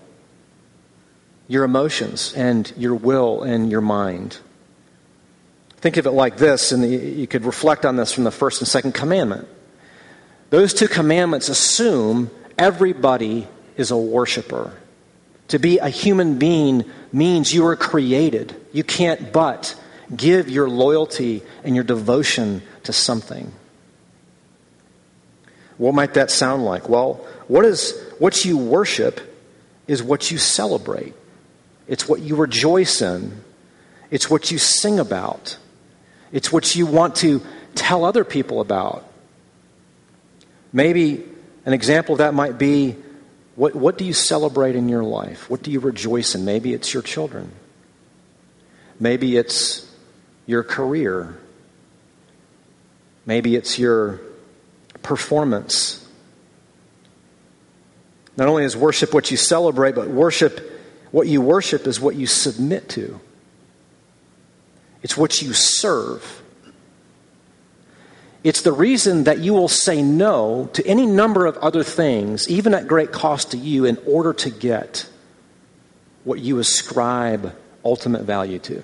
your 1.52 1.66
emotions 1.66 2.34
and 2.34 2.72
your 2.78 2.96
will 2.96 3.44
and 3.44 3.70
your 3.70 3.82
mind. 3.82 4.38
Think 5.78 5.98
of 5.98 6.06
it 6.06 6.12
like 6.12 6.38
this, 6.38 6.72
and 6.72 6.90
you 6.90 7.28
could 7.28 7.44
reflect 7.44 7.86
on 7.86 7.98
this 7.98 8.14
from 8.14 8.24
the 8.24 8.32
first 8.32 8.62
and 8.62 8.68
second 8.70 8.94
commandment. 8.94 9.50
Those 10.52 10.74
two 10.74 10.90
commandments 10.90 11.48
assume 11.48 12.30
everybody 12.58 13.48
is 13.78 13.90
a 13.90 13.98
worshiper. 13.98 14.74
To 15.48 15.60
be 15.60 15.80
a 15.80 15.88
human 15.88 16.38
being 16.38 16.84
means 17.12 17.54
you 17.54 17.66
are 17.68 17.78
created. 17.78 18.54
You 18.74 18.84
can't 18.84 19.32
but 19.32 19.80
give 20.14 20.50
your 20.50 20.70
loyalty 20.70 21.42
and 21.64 21.74
your 21.74 21.86
devotion 21.86 22.62
to 22.84 22.92
something. 22.92 23.54
What 25.78 25.94
might 25.94 26.16
that 26.16 26.30
sound 26.30 26.66
like? 26.66 26.90
Well, 26.90 27.26
what 27.48 27.64
is 27.64 27.98
what 28.20 28.44
you 28.44 28.58
worship 28.58 29.22
is 29.88 30.04
what 30.04 30.32
you 30.32 30.38
celebrate. 30.38 31.14
It's 31.88 32.10
what 32.10 32.20
you 32.20 32.36
rejoice 32.36 33.02
in. 33.02 33.42
It's 34.10 34.30
what 34.30 34.52
you 34.52 34.58
sing 34.58 35.00
about. 35.00 35.58
It's 36.34 36.52
what 36.52 36.76
you 36.76 36.86
want 36.86 37.16
to 37.18 37.42
tell 37.74 38.04
other 38.04 38.26
people 38.26 38.60
about. 38.60 39.11
Maybe 40.74 41.24
an 41.66 41.74
example 41.74 42.14
of 42.14 42.20
that 42.20 42.34
might 42.34 42.58
be 42.58 42.96
what, 43.56 43.76
what 43.76 43.98
do 43.98 44.06
you 44.06 44.14
celebrate 44.14 44.76
in 44.76 44.90
your 44.90 45.04
life? 45.04 45.50
What 45.50 45.62
do 45.62 45.72
you 45.72 45.80
rejoice 45.80 46.36
in? 46.36 46.46
Maybe 46.46 46.74
it's 46.74 46.94
your 46.94 47.04
children. 47.04 47.52
Maybe 49.00 49.36
it's 49.36 49.88
your 50.46 50.64
career. 50.64 51.38
Maybe 53.26 53.56
it's 53.56 53.78
your 53.78 54.22
performance. 55.04 56.08
Not 58.38 58.48
only 58.48 58.64
is 58.64 58.78
worship 58.78 59.14
what 59.14 59.30
you 59.30 59.38
celebrate, 59.38 59.96
but 59.96 60.08
worship, 60.08 60.82
what 61.12 61.28
you 61.28 61.42
worship 61.42 61.86
is 61.86 62.00
what 62.00 62.16
you 62.16 62.28
submit 62.28 62.90
to. 62.90 63.20
It's 65.04 65.18
what 65.18 65.42
you 65.42 65.54
serve. 65.54 66.42
It's 68.44 68.62
the 68.62 68.72
reason 68.72 69.26
that 69.26 69.40
you 69.40 69.54
will 69.54 69.68
say 69.68 70.02
no 70.02 70.70
to 70.74 70.86
any 70.88 71.06
number 71.06 71.46
of 71.46 71.58
other 71.58 71.84
things, 71.84 72.50
even 72.50 72.74
at 72.74 72.88
great 72.88 73.12
cost 73.12 73.52
to 73.52 73.58
you, 73.58 73.86
in 73.86 73.98
order 74.08 74.34
to 74.34 74.50
get 74.50 75.08
what 76.24 76.40
you 76.40 76.60
ascribe 76.60 77.56
ultimate 77.86 78.24
value 78.24 78.60
to. 78.60 78.84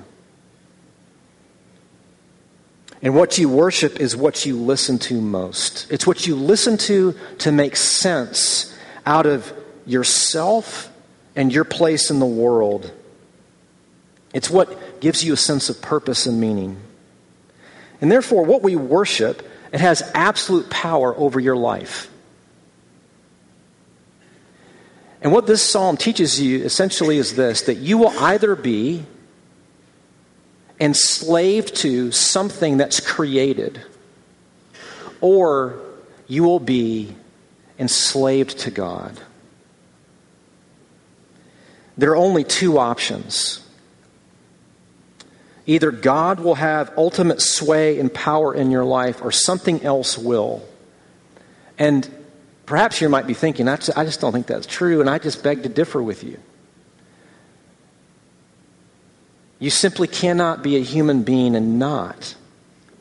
And 3.01 3.15
what 3.15 3.37
you 3.37 3.49
worship 3.49 3.99
is 3.99 4.15
what 4.15 4.45
you 4.45 4.57
listen 4.57 4.97
to 4.99 5.21
most. 5.21 5.87
It's 5.91 6.07
what 6.07 6.25
you 6.25 6.35
listen 6.35 6.77
to 6.79 7.15
to 7.39 7.51
make 7.51 7.75
sense 7.75 8.75
out 9.05 9.25
of 9.25 9.53
yourself 9.85 10.91
and 11.35 11.53
your 11.53 11.63
place 11.63 12.09
in 12.09 12.19
the 12.19 12.25
world. 12.25 12.91
It's 14.33 14.49
what 14.49 14.99
gives 14.99 15.23
you 15.23 15.33
a 15.33 15.37
sense 15.37 15.69
of 15.69 15.81
purpose 15.81 16.25
and 16.25 16.41
meaning. 16.41 16.77
And 18.01 18.11
therefore, 18.11 18.43
what 18.43 18.61
we 18.61 18.75
worship, 18.75 19.47
it 19.71 19.79
has 19.79 20.09
absolute 20.13 20.69
power 20.69 21.15
over 21.15 21.39
your 21.39 21.55
life. 21.55 22.09
And 25.21 25.31
what 25.31 25.47
this 25.47 25.63
psalm 25.63 25.97
teaches 25.97 26.39
you 26.39 26.63
essentially 26.63 27.17
is 27.17 27.35
this 27.35 27.63
that 27.63 27.77
you 27.77 27.97
will 27.97 28.17
either 28.19 28.55
be 28.55 29.05
enslaved 30.79 31.75
to 31.77 32.11
something 32.11 32.77
that's 32.77 32.99
created, 32.99 33.81
or 35.21 35.79
you 36.27 36.43
will 36.43 36.59
be 36.59 37.15
enslaved 37.79 38.59
to 38.59 38.71
God. 38.71 39.19
There 41.97 42.11
are 42.11 42.15
only 42.15 42.43
two 42.43 42.77
options. 42.77 43.66
Either 45.67 45.91
God 45.91 46.39
will 46.39 46.55
have 46.55 46.91
ultimate 46.97 47.41
sway 47.41 47.99
and 47.99 48.11
power 48.11 48.55
in 48.55 48.71
your 48.71 48.85
life, 48.85 49.21
or 49.21 49.31
something 49.31 49.83
else 49.83 50.17
will. 50.17 50.65
And 51.77 52.09
perhaps 52.65 53.01
you 53.01 53.09
might 53.09 53.27
be 53.27 53.33
thinking, 53.33 53.67
I 53.67 53.75
just 53.75 54.21
don't 54.21 54.31
think 54.31 54.47
that's 54.47 54.65
true, 54.65 55.01
and 55.01 55.09
I 55.09 55.19
just 55.19 55.43
beg 55.43 55.63
to 55.63 55.69
differ 55.69 56.01
with 56.01 56.23
you. 56.23 56.39
You 59.59 59.69
simply 59.69 60.07
cannot 60.07 60.63
be 60.63 60.77
a 60.77 60.81
human 60.81 61.23
being 61.23 61.55
and 61.55 61.77
not 61.77 62.35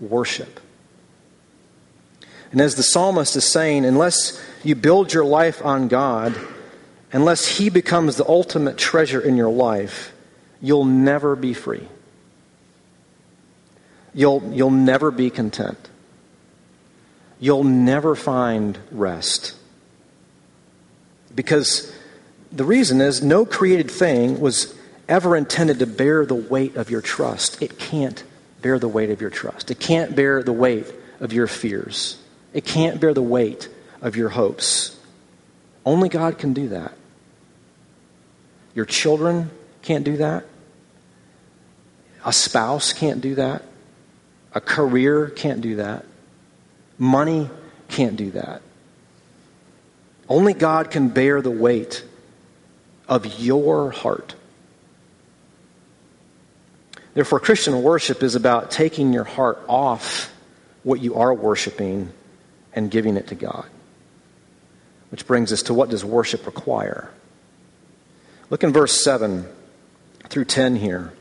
worship. 0.00 0.58
And 2.50 2.60
as 2.60 2.74
the 2.74 2.82
psalmist 2.82 3.36
is 3.36 3.50
saying, 3.50 3.84
unless 3.84 4.42
you 4.64 4.74
build 4.74 5.12
your 5.12 5.24
life 5.24 5.64
on 5.64 5.88
God, 5.88 6.34
unless 7.12 7.58
He 7.58 7.70
becomes 7.70 8.16
the 8.16 8.26
ultimate 8.26 8.76
treasure 8.76 9.20
in 9.20 9.36
your 9.36 9.50
life, 9.50 10.12
you'll 10.60 10.84
never 10.84 11.36
be 11.36 11.54
free. 11.54 11.86
You'll, 14.16 14.42
you'll 14.54 14.70
never 14.70 15.10
be 15.10 15.28
content. 15.28 15.78
You'll 17.38 17.64
never 17.64 18.16
find 18.16 18.78
rest. 18.90 19.54
Because 21.34 21.94
the 22.50 22.64
reason 22.64 23.02
is 23.02 23.22
no 23.22 23.44
created 23.44 23.90
thing 23.90 24.40
was 24.40 24.74
ever 25.06 25.36
intended 25.36 25.80
to 25.80 25.86
bear 25.86 26.24
the 26.24 26.34
weight 26.34 26.76
of 26.76 26.90
your 26.90 27.02
trust. 27.02 27.60
It 27.60 27.78
can't 27.78 28.24
bear 28.62 28.78
the 28.78 28.88
weight 28.88 29.10
of 29.10 29.20
your 29.20 29.28
trust. 29.28 29.70
It 29.70 29.78
can't 29.78 30.16
bear 30.16 30.42
the 30.42 30.52
weight 30.52 30.86
of 31.20 31.34
your 31.34 31.46
fears. 31.46 32.16
It 32.54 32.64
can't 32.64 32.98
bear 32.98 33.12
the 33.12 33.22
weight 33.22 33.68
of 34.00 34.16
your 34.16 34.30
hopes. 34.30 34.98
Only 35.84 36.08
God 36.08 36.38
can 36.38 36.54
do 36.54 36.70
that. 36.70 36.94
Your 38.74 38.86
children 38.86 39.50
can't 39.82 40.04
do 40.04 40.16
that. 40.16 40.46
A 42.24 42.32
spouse 42.32 42.94
can't 42.94 43.20
do 43.20 43.34
that. 43.34 43.62
A 44.56 44.60
career 44.60 45.28
can't 45.28 45.60
do 45.60 45.76
that. 45.76 46.06
Money 46.96 47.50
can't 47.88 48.16
do 48.16 48.30
that. 48.30 48.62
Only 50.30 50.54
God 50.54 50.90
can 50.90 51.10
bear 51.10 51.42
the 51.42 51.50
weight 51.50 52.02
of 53.06 53.38
your 53.38 53.90
heart. 53.90 54.34
Therefore, 57.12 57.38
Christian 57.38 57.82
worship 57.82 58.22
is 58.22 58.34
about 58.34 58.70
taking 58.70 59.12
your 59.12 59.24
heart 59.24 59.62
off 59.68 60.32
what 60.84 61.02
you 61.02 61.16
are 61.16 61.34
worshiping 61.34 62.10
and 62.72 62.90
giving 62.90 63.18
it 63.18 63.26
to 63.26 63.34
God. 63.34 63.66
Which 65.10 65.26
brings 65.26 65.52
us 65.52 65.64
to 65.64 65.74
what 65.74 65.90
does 65.90 66.02
worship 66.02 66.46
require? 66.46 67.10
Look 68.48 68.64
in 68.64 68.72
verse 68.72 69.04
7 69.04 69.44
through 70.30 70.46
10 70.46 70.76
here. 70.76 71.12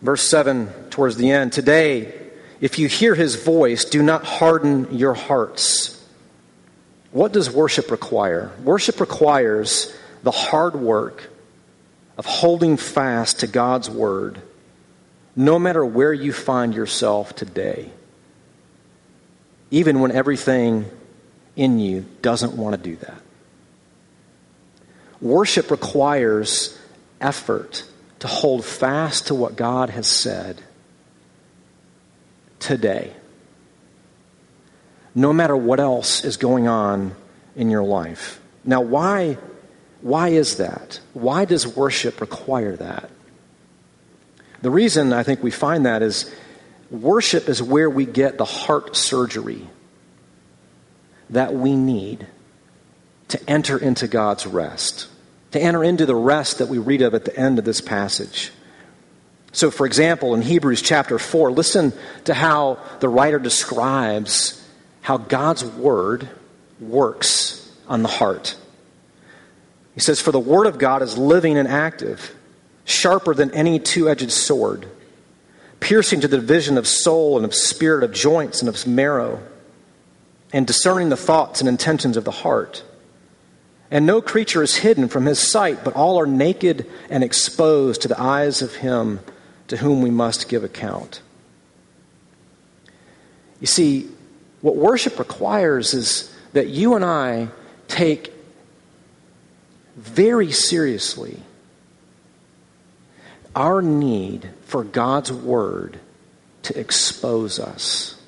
Verse 0.00 0.28
7 0.28 0.68
towards 0.90 1.16
the 1.16 1.30
end. 1.30 1.52
Today, 1.52 2.12
if 2.60 2.78
you 2.78 2.88
hear 2.88 3.14
his 3.14 3.36
voice, 3.36 3.84
do 3.84 4.02
not 4.02 4.24
harden 4.24 4.96
your 4.96 5.14
hearts. 5.14 5.94
What 7.10 7.32
does 7.32 7.50
worship 7.50 7.90
require? 7.90 8.52
Worship 8.62 9.00
requires 9.00 9.94
the 10.22 10.30
hard 10.30 10.74
work 10.74 11.30
of 12.16 12.26
holding 12.26 12.76
fast 12.76 13.40
to 13.40 13.46
God's 13.46 13.88
word, 13.88 14.40
no 15.36 15.58
matter 15.58 15.84
where 15.84 16.12
you 16.12 16.32
find 16.32 16.74
yourself 16.74 17.34
today, 17.34 17.90
even 19.70 20.00
when 20.00 20.10
everything 20.10 20.84
in 21.54 21.78
you 21.78 22.04
doesn't 22.22 22.54
want 22.54 22.76
to 22.76 22.82
do 22.82 22.96
that. 22.96 23.20
Worship 25.20 25.70
requires 25.70 26.78
effort 27.20 27.84
to 28.20 28.26
hold 28.26 28.64
fast 28.64 29.28
to 29.28 29.34
what 29.34 29.56
God 29.56 29.90
has 29.90 30.06
said 30.06 30.60
today, 32.58 33.12
no 35.14 35.32
matter 35.32 35.56
what 35.56 35.80
else 35.80 36.24
is 36.24 36.36
going 36.36 36.66
on 36.66 37.14
in 37.54 37.70
your 37.70 37.84
life. 37.84 38.40
Now, 38.64 38.80
why, 38.80 39.38
why 40.00 40.28
is 40.28 40.56
that? 40.56 41.00
Why 41.12 41.44
does 41.44 41.66
worship 41.66 42.20
require 42.20 42.76
that? 42.76 43.10
The 44.62 44.70
reason 44.70 45.12
I 45.12 45.22
think 45.22 45.42
we 45.42 45.52
find 45.52 45.86
that 45.86 46.02
is 46.02 46.32
worship 46.90 47.48
is 47.48 47.62
where 47.62 47.88
we 47.88 48.04
get 48.06 48.38
the 48.38 48.44
heart 48.44 48.96
surgery 48.96 49.68
that 51.30 51.54
we 51.54 51.76
need 51.76 52.26
to 53.28 53.50
enter 53.50 53.78
into 53.78 54.08
God's 54.08 54.46
rest 54.46 55.08
to 55.52 55.60
enter 55.60 55.82
into 55.82 56.06
the 56.06 56.14
rest 56.14 56.58
that 56.58 56.68
we 56.68 56.78
read 56.78 57.02
of 57.02 57.14
at 57.14 57.24
the 57.24 57.36
end 57.36 57.58
of 57.58 57.64
this 57.64 57.80
passage. 57.80 58.52
So, 59.52 59.70
for 59.70 59.86
example, 59.86 60.34
in 60.34 60.42
Hebrews 60.42 60.82
chapter 60.82 61.18
4, 61.18 61.50
listen 61.50 61.92
to 62.24 62.34
how 62.34 62.78
the 63.00 63.08
writer 63.08 63.38
describes 63.38 64.62
how 65.00 65.16
God's 65.16 65.64
word 65.64 66.28
works 66.80 67.74
on 67.88 68.02
the 68.02 68.08
heart. 68.08 68.56
He 69.94 70.00
says, 70.00 70.20
For 70.20 70.32
the 70.32 70.38
word 70.38 70.66
of 70.66 70.78
God 70.78 71.02
is 71.02 71.16
living 71.16 71.56
and 71.56 71.66
active, 71.66 72.34
sharper 72.84 73.34
than 73.34 73.50
any 73.52 73.78
two 73.78 74.08
edged 74.08 74.30
sword, 74.30 74.86
piercing 75.80 76.20
to 76.20 76.28
the 76.28 76.36
division 76.36 76.76
of 76.76 76.86
soul 76.86 77.36
and 77.36 77.44
of 77.44 77.54
spirit, 77.54 78.04
of 78.04 78.12
joints 78.12 78.60
and 78.60 78.68
of 78.68 78.86
marrow, 78.86 79.42
and 80.52 80.66
discerning 80.66 81.08
the 81.08 81.16
thoughts 81.16 81.60
and 81.60 81.68
intentions 81.68 82.16
of 82.16 82.24
the 82.24 82.30
heart. 82.30 82.84
And 83.90 84.04
no 84.04 84.20
creature 84.20 84.62
is 84.62 84.76
hidden 84.76 85.08
from 85.08 85.26
his 85.26 85.38
sight, 85.38 85.82
but 85.82 85.94
all 85.94 86.20
are 86.20 86.26
naked 86.26 86.86
and 87.08 87.24
exposed 87.24 88.02
to 88.02 88.08
the 88.08 88.20
eyes 88.20 88.60
of 88.60 88.76
him 88.76 89.20
to 89.68 89.78
whom 89.78 90.02
we 90.02 90.10
must 90.10 90.48
give 90.48 90.62
account. 90.62 91.22
You 93.60 93.66
see, 93.66 94.08
what 94.60 94.76
worship 94.76 95.18
requires 95.18 95.94
is 95.94 96.34
that 96.52 96.68
you 96.68 96.94
and 96.94 97.04
I 97.04 97.48
take 97.86 98.32
very 99.96 100.52
seriously 100.52 101.42
our 103.56 103.82
need 103.82 104.50
for 104.66 104.84
God's 104.84 105.32
Word 105.32 105.98
to 106.62 106.78
expose 106.78 107.58
us. 107.58 108.20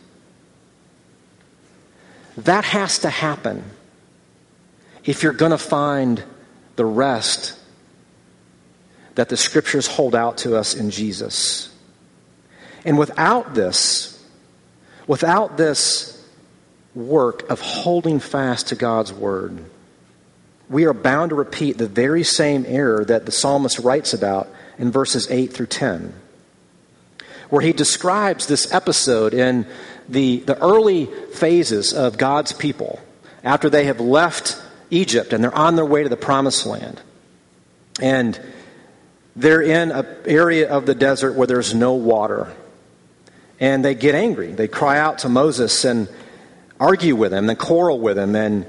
That 2.37 2.65
has 2.65 3.01
to 3.01 3.11
happen 3.11 3.63
if 5.05 5.23
you're 5.23 5.33
going 5.33 5.53
to 5.53 5.59
find 5.59 6.23
the 6.77 6.85
rest 6.85 7.59
that 9.15 9.29
the 9.29 9.37
scriptures 9.37 9.87
hold 9.87 10.15
out 10.15 10.39
to 10.39 10.57
us 10.57 10.75
in 10.75 10.91
Jesus. 10.91 11.75
And 12.85 12.99
without 12.99 13.55
this, 13.55 14.25
without 15.07 15.57
this 15.57 16.17
work 16.95 17.49
of 17.51 17.61
holding 17.61 18.19
fast 18.19 18.69
to 18.69 18.77
God's 18.77 19.13
word, 19.13 19.63
we 20.69 20.85
are 20.85 20.95
bound 20.95 21.31
to 21.31 21.35
repeat 21.35 21.77
the 21.77 21.89
very 21.89 22.23
same 22.23 22.65
error 22.67 23.05
that 23.05 23.27
the 23.27 23.33
psalmist 23.33 23.81
writes 23.81 24.15
about 24.15 24.49
in 24.79 24.91
verses 24.91 25.31
8 25.31 25.53
through 25.53 25.67
10, 25.67 26.15
where 27.51 27.61
he 27.61 27.73
describes 27.73 28.47
this 28.47 28.73
episode 28.73 29.35
in 29.35 29.67
the, 30.09 30.39
the 30.41 30.59
early 30.63 31.07
phases 31.35 31.93
of 31.93 32.17
God's 32.17 32.53
people 32.53 33.01
after 33.43 33.69
they 33.69 33.85
have 33.85 34.01
left 34.01 34.61
Egypt 34.91 35.33
and 35.33 35.43
they're 35.43 35.55
on 35.55 35.77
their 35.77 35.85
way 35.85 36.03
to 36.03 36.09
the 36.09 36.17
promised 36.17 36.67
land. 36.67 37.01
And 38.01 38.39
they're 39.37 39.63
in 39.63 39.91
an 39.91 40.07
area 40.27 40.69
of 40.69 40.87
the 40.87 40.95
desert 40.95 41.35
where 41.35 41.47
there's 41.47 41.75
no 41.75 41.95
water. 41.95 42.53
And 43.59 43.85
they 43.85 43.95
get 43.95 44.15
angry. 44.15 44.53
They 44.53 44.69
cry 44.69 44.99
out 44.99 45.19
to 45.19 45.29
Moses 45.29 45.85
and 45.85 46.09
argue 46.79 47.15
with 47.15 47.33
him, 47.33 47.51
and 47.51 47.59
quarrel 47.59 48.01
with 48.01 48.19
him, 48.19 48.35
and 48.35 48.67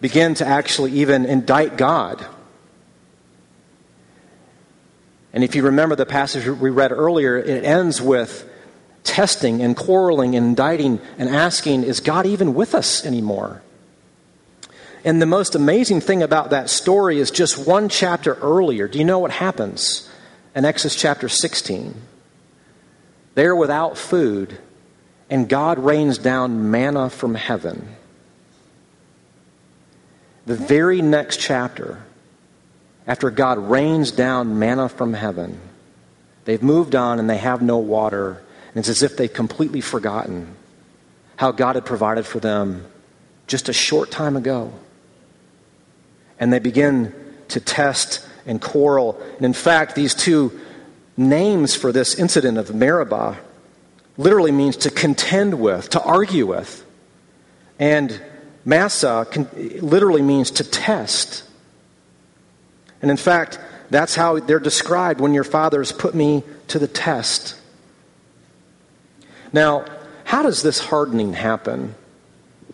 begin 0.00 0.34
to 0.34 0.46
actually 0.46 0.92
even 0.92 1.24
indict 1.24 1.78
God. 1.78 2.24
And 5.32 5.42
if 5.42 5.56
you 5.56 5.64
remember 5.64 5.96
the 5.96 6.06
passage 6.06 6.46
we 6.46 6.70
read 6.70 6.92
earlier, 6.92 7.36
it 7.36 7.64
ends 7.64 8.00
with 8.00 8.48
testing 9.02 9.62
and 9.62 9.76
quarreling 9.76 10.36
and 10.36 10.46
indicting 10.46 11.00
and 11.18 11.28
asking, 11.28 11.82
Is 11.82 12.00
God 12.00 12.24
even 12.24 12.54
with 12.54 12.74
us 12.74 13.04
anymore? 13.04 13.62
And 15.04 15.20
the 15.20 15.26
most 15.26 15.54
amazing 15.54 16.00
thing 16.00 16.22
about 16.22 16.50
that 16.50 16.70
story 16.70 17.18
is 17.18 17.30
just 17.30 17.66
one 17.66 17.90
chapter 17.90 18.34
earlier. 18.34 18.88
Do 18.88 18.98
you 18.98 19.04
know 19.04 19.18
what 19.18 19.30
happens 19.30 20.08
in 20.54 20.64
Exodus 20.64 20.96
chapter 20.96 21.28
16? 21.28 21.94
They're 23.34 23.54
without 23.54 23.98
food, 23.98 24.56
and 25.28 25.46
God 25.46 25.78
rains 25.78 26.16
down 26.16 26.70
manna 26.70 27.10
from 27.10 27.34
heaven. 27.34 27.86
The 30.46 30.54
very 30.54 31.02
next 31.02 31.38
chapter, 31.38 32.02
after 33.06 33.30
God 33.30 33.58
rains 33.58 34.10
down 34.10 34.58
manna 34.58 34.88
from 34.88 35.12
heaven, 35.12 35.60
they've 36.46 36.62
moved 36.62 36.94
on 36.94 37.18
and 37.18 37.28
they 37.28 37.38
have 37.38 37.60
no 37.60 37.76
water. 37.76 38.42
And 38.68 38.78
it's 38.78 38.88
as 38.88 39.02
if 39.02 39.16
they've 39.16 39.32
completely 39.32 39.80
forgotten 39.82 40.54
how 41.36 41.52
God 41.52 41.74
had 41.74 41.84
provided 41.84 42.24
for 42.24 42.40
them 42.40 42.86
just 43.46 43.68
a 43.68 43.72
short 43.72 44.10
time 44.10 44.36
ago. 44.36 44.72
And 46.38 46.52
they 46.52 46.58
begin 46.58 47.14
to 47.48 47.60
test 47.60 48.26
and 48.46 48.60
quarrel. 48.60 49.20
And 49.36 49.44
in 49.44 49.52
fact, 49.52 49.94
these 49.94 50.14
two 50.14 50.58
names 51.16 51.74
for 51.74 51.92
this 51.92 52.14
incident 52.16 52.58
of 52.58 52.74
Meribah 52.74 53.38
literally 54.16 54.52
means 54.52 54.76
to 54.78 54.90
contend 54.90 55.58
with, 55.60 55.90
to 55.90 56.02
argue 56.02 56.46
with. 56.46 56.84
And 57.78 58.20
Massah 58.64 59.26
literally 59.80 60.22
means 60.22 60.50
to 60.52 60.64
test. 60.64 61.44
And 63.02 63.10
in 63.10 63.16
fact, 63.16 63.58
that's 63.90 64.14
how 64.14 64.38
they're 64.40 64.58
described 64.58 65.20
when 65.20 65.34
your 65.34 65.44
fathers 65.44 65.92
put 65.92 66.14
me 66.14 66.42
to 66.68 66.78
the 66.78 66.88
test. 66.88 67.56
Now, 69.52 69.84
how 70.24 70.42
does 70.42 70.62
this 70.62 70.80
hardening 70.80 71.34
happen 71.34 71.94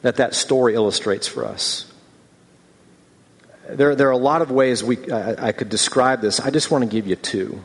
that 0.02 0.16
that 0.16 0.34
story 0.34 0.74
illustrates 0.74 1.26
for 1.26 1.44
us? 1.44 1.89
There, 3.76 3.94
there 3.94 4.08
are 4.08 4.12
a 4.12 4.16
lot 4.16 4.42
of 4.42 4.50
ways 4.50 4.82
we, 4.82 5.10
I, 5.10 5.48
I 5.48 5.52
could 5.52 5.68
describe 5.68 6.20
this. 6.20 6.40
I 6.40 6.50
just 6.50 6.70
want 6.70 6.84
to 6.84 6.90
give 6.90 7.06
you 7.06 7.16
two. 7.16 7.62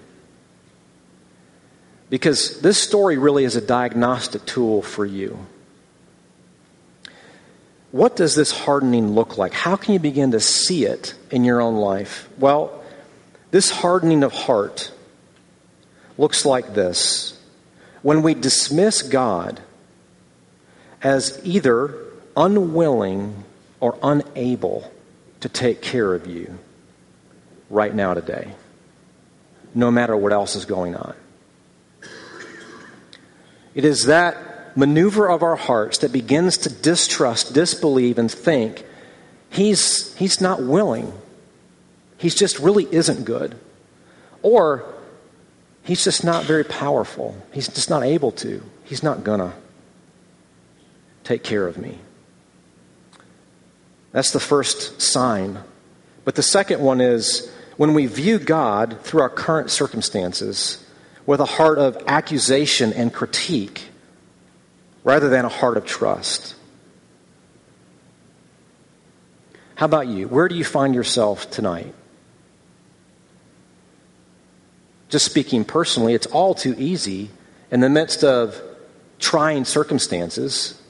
Because 2.09 2.61
this 2.61 2.77
story 2.77 3.17
really 3.17 3.43
is 3.43 3.55
a 3.55 3.61
diagnostic 3.61 4.45
tool 4.45 4.81
for 4.81 5.05
you. 5.05 5.45
What 7.91 8.15
does 8.15 8.35
this 8.35 8.51
hardening 8.51 9.11
look 9.11 9.37
like? 9.37 9.53
How 9.53 9.75
can 9.75 9.93
you 9.93 9.99
begin 9.99 10.31
to 10.31 10.39
see 10.39 10.85
it 10.85 11.15
in 11.31 11.43
your 11.43 11.61
own 11.61 11.75
life? 11.75 12.29
Well, 12.37 12.83
this 13.51 13.71
hardening 13.71 14.23
of 14.23 14.33
heart 14.33 14.91
looks 16.17 16.45
like 16.45 16.73
this. 16.73 17.39
When 18.01 18.21
we 18.21 18.33
dismiss 18.33 19.01
God 19.01 19.61
as 21.01 21.39
either 21.43 21.95
unwilling 22.35 23.45
or 23.79 23.97
unable 24.03 24.91
to 25.45 25.49
take 25.49 25.79
care 25.79 26.15
of 26.15 26.25
you 26.25 26.57
right 27.69 27.93
now, 27.93 28.15
today, 28.15 28.51
no 29.75 29.91
matter 29.91 30.17
what 30.17 30.33
else 30.33 30.55
is 30.55 30.65
going 30.65 30.95
on. 30.95 31.13
It 33.75 33.85
is 33.85 34.05
that 34.05 34.75
maneuver 34.75 35.29
of 35.29 35.43
our 35.43 35.55
hearts 35.55 35.99
that 35.99 36.11
begins 36.11 36.57
to 36.57 36.73
distrust, 36.73 37.53
disbelieve, 37.53 38.17
and 38.17 38.31
think 38.31 38.85
he's, 39.51 40.15
he's 40.15 40.41
not 40.41 40.63
willing. 40.63 41.13
He's 42.17 42.33
just 42.33 42.57
really 42.57 42.91
isn't 42.91 43.23
good. 43.23 43.53
Or 44.41 44.83
he's 45.83 46.03
just 46.03 46.23
not 46.23 46.45
very 46.45 46.63
powerful. 46.63 47.39
He's 47.53 47.67
just 47.67 47.91
not 47.91 48.01
able 48.01 48.31
to. 48.31 48.63
He's 48.83 49.03
not 49.03 49.23
gonna 49.23 49.53
take 51.23 51.43
care 51.43 51.67
of 51.67 51.77
me. 51.77 51.99
That's 54.15 54.31
the 54.31 54.39
first 54.39 55.01
sign. 55.01 55.59
But 56.23 56.35
the 56.35 56.41
second 56.41 56.79
one 56.79 57.01
is 57.01 57.51
when 57.75 57.93
we 57.93 58.05
view 58.05 58.39
God 58.39 59.01
through 59.01 59.19
our 59.19 59.29
current 59.29 59.69
circumstances, 59.69 60.81
with 61.25 61.41
a 61.41 61.45
heart 61.45 61.79
of 61.79 62.01
accusation 62.07 62.93
and 62.93 63.13
critique 63.13 63.89
rather 65.03 65.27
than 65.27 65.43
a 65.43 65.49
heart 65.49 65.75
of 65.75 65.85
trust. 65.85 66.55
How 69.75 69.87
about 69.87 70.07
you? 70.07 70.29
Where 70.29 70.47
do 70.47 70.55
you 70.55 70.63
find 70.63 70.95
yourself 70.95 71.51
tonight? 71.51 71.93
Just 75.09 75.25
speaking 75.25 75.65
personally, 75.65 76.13
it's 76.13 76.27
all 76.27 76.55
too 76.55 76.73
easy 76.77 77.31
in 77.69 77.81
the 77.81 77.89
midst 77.89 78.23
of 78.23 78.61
trying 79.19 79.65
circumstances 79.65 80.81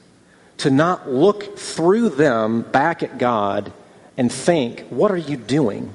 to 0.58 0.70
not 0.70 1.10
look 1.10 1.58
through 1.58 2.10
them 2.10 2.62
back 2.62 3.02
at 3.02 3.18
God 3.18 3.72
and 4.16 4.32
think, 4.32 4.80
what 4.88 5.10
are 5.10 5.16
you 5.16 5.36
doing? 5.36 5.92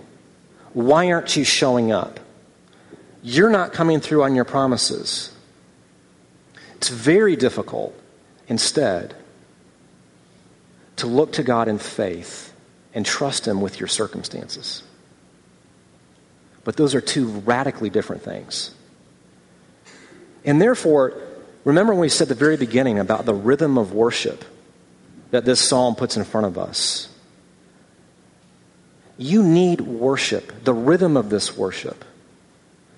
Why 0.74 1.12
aren't 1.12 1.36
you 1.36 1.44
showing 1.44 1.92
up? 1.92 2.20
you're 3.24 3.50
not 3.50 3.74
coming 3.74 4.00
through 4.00 4.24
on 4.24 4.36
your 4.36 4.46
promises. 4.46 5.32
It's 6.76 6.90
very 6.90 7.36
difficult, 7.36 7.98
instead, 8.48 9.16
to 10.98 11.08
look 11.08 11.34
to 11.34 11.44
God 11.44 11.68
in 11.68 11.78
faith 11.78 12.54
and 12.94 13.06
trust 13.06 13.48
Him 13.48 13.62
with 13.62 13.80
your 13.80 13.88
circumstances. 13.88 14.84
But 16.64 16.78
those 16.78 16.96
are 16.96 17.02
two 17.02 17.28
radically 17.28 17.90
different 17.90 18.24
things. 18.24 18.74
And 20.44 20.62
therefore, 20.62 21.22
remember 21.64 21.94
when 21.94 22.02
we 22.02 22.10
said 22.10 22.26
at 22.26 22.30
the 22.30 22.36
very 22.36 22.58
beginning 22.58 23.00
about 23.00 23.26
the 23.26 23.34
rhythm 23.34 23.78
of 23.78 23.94
worship 23.94 24.44
that 25.32 25.46
this 25.46 25.60
psalm 25.60 25.96
puts 25.96 26.18
in 26.18 26.24
front 26.24 26.48
of 26.48 26.58
us? 26.58 27.08
You 29.18 29.44
need 29.44 29.82
worship, 29.82 30.64
the 30.64 30.74
rhythm 30.74 31.16
of 31.16 31.30
this 31.30 31.56
worship 31.56 32.04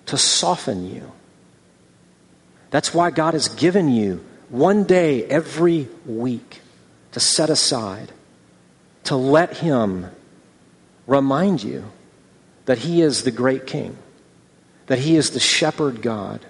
to 0.06 0.18
soften 0.18 0.94
you. 0.94 1.12
That's 2.72 2.94
why 2.94 3.12
God 3.12 3.34
has 3.34 3.50
given 3.50 3.90
you 3.90 4.24
one 4.50 4.84
day 4.84 5.26
every 5.26 5.88
week 6.06 6.62
to 7.12 7.20
set 7.20 7.50
aside, 7.50 8.12
to 9.06 9.16
let 9.16 9.58
Him 9.58 10.10
remind 11.08 11.64
you 11.64 11.86
that 12.66 12.80
He 12.80 13.02
is 13.02 13.24
the 13.24 13.32
great 13.32 13.68
King, 13.68 13.98
that 14.88 15.00
He 15.00 15.16
is 15.16 15.32
the 15.32 15.40
shepherd 15.40 16.02
God. 16.02 16.42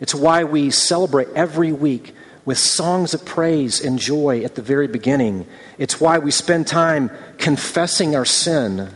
It's 0.00 0.14
why 0.14 0.44
we 0.44 0.70
celebrate 0.70 1.28
every 1.34 1.72
week 1.72 2.14
with 2.44 2.58
songs 2.58 3.14
of 3.14 3.24
praise 3.24 3.84
and 3.84 3.98
joy 3.98 4.42
at 4.44 4.54
the 4.54 4.62
very 4.62 4.88
beginning. 4.88 5.46
It's 5.78 6.00
why 6.00 6.18
we 6.18 6.30
spend 6.30 6.66
time 6.66 7.10
confessing 7.38 8.16
our 8.16 8.24
sin 8.24 8.90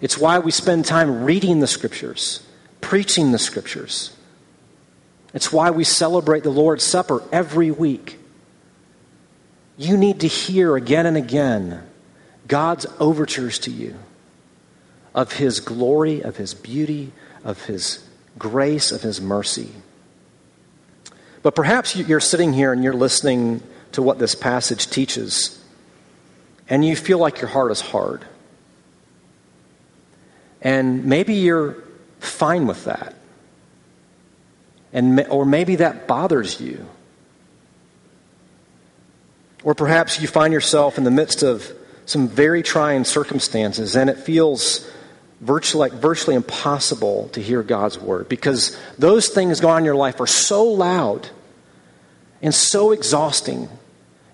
it's 0.00 0.18
why 0.18 0.38
we 0.38 0.50
spend 0.50 0.84
time 0.84 1.24
reading 1.24 1.60
the 1.60 1.66
scriptures, 1.66 2.46
preaching 2.80 3.32
the 3.32 3.38
scriptures. 3.38 4.14
It's 5.34 5.52
why 5.52 5.70
we 5.70 5.84
celebrate 5.84 6.44
the 6.44 6.50
Lord's 6.50 6.84
Supper 6.84 7.22
every 7.32 7.70
week. 7.70 8.18
You 9.76 9.96
need 9.96 10.20
to 10.20 10.28
hear 10.28 10.76
again 10.76 11.06
and 11.06 11.16
again 11.16 11.82
God's 12.46 12.86
overtures 12.98 13.58
to 13.60 13.70
you 13.70 13.96
of 15.14 15.32
His 15.32 15.60
glory, 15.60 16.22
of 16.22 16.36
His 16.36 16.54
beauty, 16.54 17.12
of 17.44 17.64
His 17.64 18.04
grace, 18.38 18.92
of 18.92 19.02
His 19.02 19.20
mercy. 19.20 19.70
But 21.42 21.54
perhaps 21.54 21.94
you're 21.96 22.20
sitting 22.20 22.52
here 22.52 22.72
and 22.72 22.82
you're 22.82 22.92
listening 22.92 23.62
to 23.92 24.02
what 24.02 24.18
this 24.18 24.34
passage 24.34 24.90
teaches, 24.90 25.62
and 26.68 26.84
you 26.84 26.94
feel 26.94 27.18
like 27.18 27.40
your 27.40 27.48
heart 27.48 27.72
is 27.72 27.80
hard. 27.80 28.24
And 30.60 31.04
maybe 31.04 31.34
you're 31.34 31.76
fine 32.20 32.66
with 32.66 32.84
that. 32.84 33.14
And, 34.92 35.20
or 35.28 35.44
maybe 35.44 35.76
that 35.76 36.06
bothers 36.06 36.60
you. 36.60 36.86
Or 39.62 39.74
perhaps 39.74 40.20
you 40.20 40.28
find 40.28 40.52
yourself 40.52 40.98
in 40.98 41.04
the 41.04 41.10
midst 41.10 41.42
of 41.42 41.70
some 42.06 42.28
very 42.28 42.62
trying 42.62 43.04
circumstances 43.04 43.94
and 43.94 44.08
it 44.08 44.18
feels 44.18 44.88
virtually, 45.40 45.90
virtually 45.90 46.36
impossible 46.36 47.28
to 47.30 47.40
hear 47.40 47.62
God's 47.62 47.98
word 47.98 48.28
because 48.28 48.76
those 48.98 49.28
things 49.28 49.60
going 49.60 49.74
on 49.74 49.78
in 49.80 49.84
your 49.84 49.94
life 49.94 50.20
are 50.20 50.26
so 50.26 50.64
loud 50.64 51.28
and 52.42 52.54
so 52.54 52.92
exhausting 52.92 53.68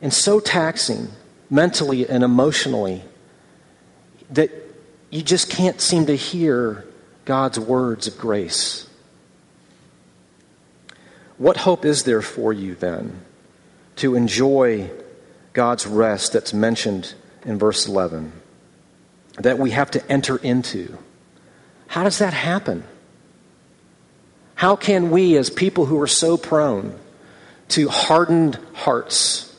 and 0.01 0.13
so 0.13 0.41
taxing 0.41 1.09
mentally 1.51 2.09
and 2.09 2.25
emotionally 2.25 3.03
that 4.31 4.51
you 5.11 5.23
just 5.23 5.51
can't 5.51 5.81
seem 5.81 6.07
to 6.07 6.17
hear 6.17 6.85
God's 7.25 7.59
words 7.59 8.07
of 8.07 8.19
grace. 8.19 8.89
What 11.39 11.59
hope 11.59 11.85
is 11.85 12.05
there 12.05 12.23
for 12.23 12.53
you 12.53 12.75
then 12.75 13.21
to 13.97 14.15
enjoy 14.15 14.91
God's 15.53 15.87
rest 15.87 16.33
that's 16.33 16.53
mentioned 16.53 17.15
in 17.45 17.59
verse 17.59 17.87
11? 17.87 18.33
That 19.39 19.59
we 19.59 19.73
have 19.73 19.91
to 19.93 20.13
enter 20.13 20.37
into. 20.37 20.97
How 21.89 22.05
does 22.05 22.19
that 22.19 22.33
happen? 22.35 22.85
How 24.55 24.77
can 24.77 25.11
we, 25.11 25.37
as 25.37 25.51
people 25.51 25.87
who 25.87 26.01
are 26.01 26.07
so 26.07 26.37
prone 26.37 26.99
to 27.69 27.89
hardened 27.89 28.59
hearts, 28.73 29.55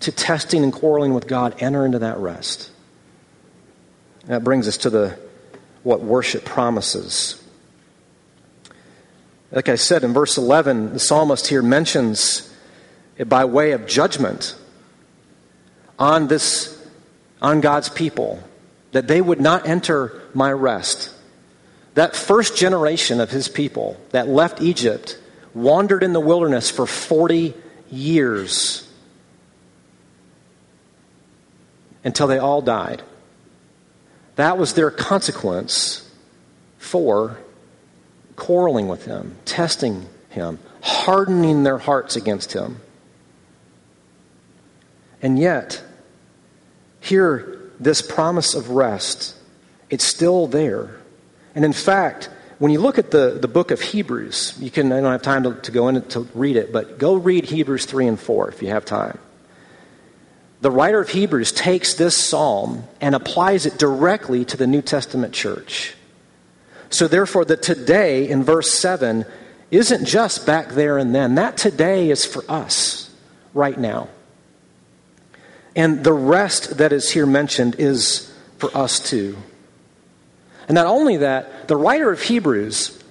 to 0.00 0.12
testing 0.12 0.64
and 0.64 0.72
quarreling 0.72 1.14
with 1.14 1.26
God, 1.26 1.54
enter 1.60 1.84
into 1.86 2.00
that 2.00 2.18
rest? 2.18 2.70
That 4.26 4.44
brings 4.44 4.68
us 4.68 4.76
to 4.78 4.90
the 4.90 5.18
what 5.82 6.02
worship 6.02 6.44
promises. 6.44 7.42
Like 9.50 9.68
I 9.68 9.76
said 9.76 10.04
in 10.04 10.12
verse 10.12 10.36
11, 10.36 10.92
the 10.92 11.00
psalmist 11.00 11.48
here 11.48 11.62
mentions 11.62 12.52
it 13.16 13.28
by 13.28 13.44
way 13.44 13.72
of 13.72 13.86
judgment 13.86 14.54
on 15.98 16.28
this 16.28 16.76
on 17.42 17.60
God's 17.60 17.88
people 17.88 18.42
that 18.92 19.06
they 19.06 19.20
would 19.20 19.40
not 19.40 19.66
enter 19.66 20.20
my 20.34 20.52
rest. 20.52 21.14
That 21.94 22.14
first 22.14 22.56
generation 22.56 23.20
of 23.20 23.30
his 23.30 23.48
people 23.48 24.00
that 24.10 24.28
left 24.28 24.60
Egypt 24.60 25.18
wandered 25.54 26.02
in 26.02 26.12
the 26.12 26.20
wilderness 26.20 26.70
for 26.70 26.86
40 26.86 27.54
years 27.90 28.88
until 32.04 32.26
they 32.26 32.38
all 32.38 32.62
died. 32.62 33.02
That 34.36 34.56
was 34.56 34.74
their 34.74 34.90
consequence 34.90 36.08
for 36.78 37.38
quarreling 38.36 38.88
with 38.88 39.04
him, 39.04 39.36
testing 39.44 40.08
him, 40.30 40.58
hardening 40.82 41.62
their 41.62 41.78
hearts 41.78 42.16
against 42.16 42.52
him. 42.52 42.80
And 45.20 45.38
yet, 45.38 45.82
here, 47.00 47.59
this 47.80 48.02
promise 48.02 48.54
of 48.54 48.70
rest, 48.70 49.34
it's 49.88 50.04
still 50.04 50.46
there. 50.46 51.00
And 51.54 51.64
in 51.64 51.72
fact, 51.72 52.30
when 52.58 52.70
you 52.70 52.78
look 52.78 52.98
at 52.98 53.10
the, 53.10 53.38
the 53.40 53.48
book 53.48 53.70
of 53.70 53.80
Hebrews, 53.80 54.54
you 54.60 54.70
can, 54.70 54.92
I 54.92 55.00
don't 55.00 55.10
have 55.10 55.22
time 55.22 55.42
to, 55.42 55.54
to 55.54 55.72
go 55.72 55.88
in 55.88 56.00
to 56.08 56.20
read 56.34 56.56
it, 56.56 56.72
but 56.72 56.98
go 56.98 57.14
read 57.14 57.46
Hebrews 57.46 57.86
3 57.86 58.06
and 58.06 58.20
4 58.20 58.50
if 58.50 58.62
you 58.62 58.68
have 58.68 58.84
time 58.84 59.18
the 60.60 60.70
writer 60.70 61.00
of 61.00 61.08
Hebrews 61.08 61.52
takes 61.52 61.94
this 61.94 62.16
psalm 62.16 62.84
and 63.00 63.14
applies 63.14 63.66
it 63.66 63.78
directly 63.78 64.44
to 64.46 64.56
the 64.56 64.66
New 64.66 64.82
Testament 64.82 65.32
church. 65.32 65.94
So, 66.90 67.08
therefore, 67.08 67.44
the 67.44 67.56
today 67.56 68.28
in 68.28 68.42
verse 68.42 68.70
7 68.70 69.24
isn't 69.70 70.04
just 70.04 70.46
back 70.46 70.70
there 70.70 70.98
and 70.98 71.14
then. 71.14 71.36
That 71.36 71.56
today 71.56 72.10
is 72.10 72.24
for 72.24 72.44
us 72.50 73.10
right 73.54 73.78
now. 73.78 74.08
And 75.76 76.02
the 76.02 76.12
rest 76.12 76.78
that 76.78 76.92
is 76.92 77.10
here 77.10 77.26
mentioned 77.26 77.76
is 77.78 78.32
for 78.58 78.76
us 78.76 78.98
too. 79.00 79.36
And 80.68 80.74
not 80.74 80.86
only 80.86 81.18
that, 81.18 81.68
the 81.68 81.76
writer 81.76 82.10
of 82.10 82.22
Hebrews 82.22 83.02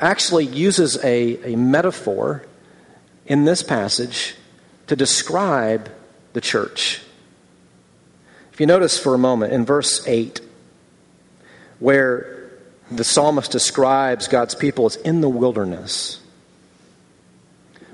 actually 0.00 0.46
uses 0.46 1.02
a, 1.04 1.52
a 1.52 1.56
metaphor 1.56 2.44
in 3.26 3.44
this 3.44 3.62
passage 3.62 4.34
to 4.88 4.96
describe 4.96 5.90
the 6.32 6.40
church. 6.40 7.00
If 8.52 8.60
you 8.60 8.66
notice 8.66 8.98
for 8.98 9.14
a 9.14 9.18
moment 9.18 9.52
in 9.52 9.64
verse 9.64 10.06
8, 10.06 10.40
where 11.78 12.50
the 12.90 13.04
psalmist 13.04 13.50
describes 13.50 14.28
God's 14.28 14.54
people 14.54 14.86
as 14.86 14.96
in 14.96 15.20
the 15.20 15.28
wilderness. 15.28 16.20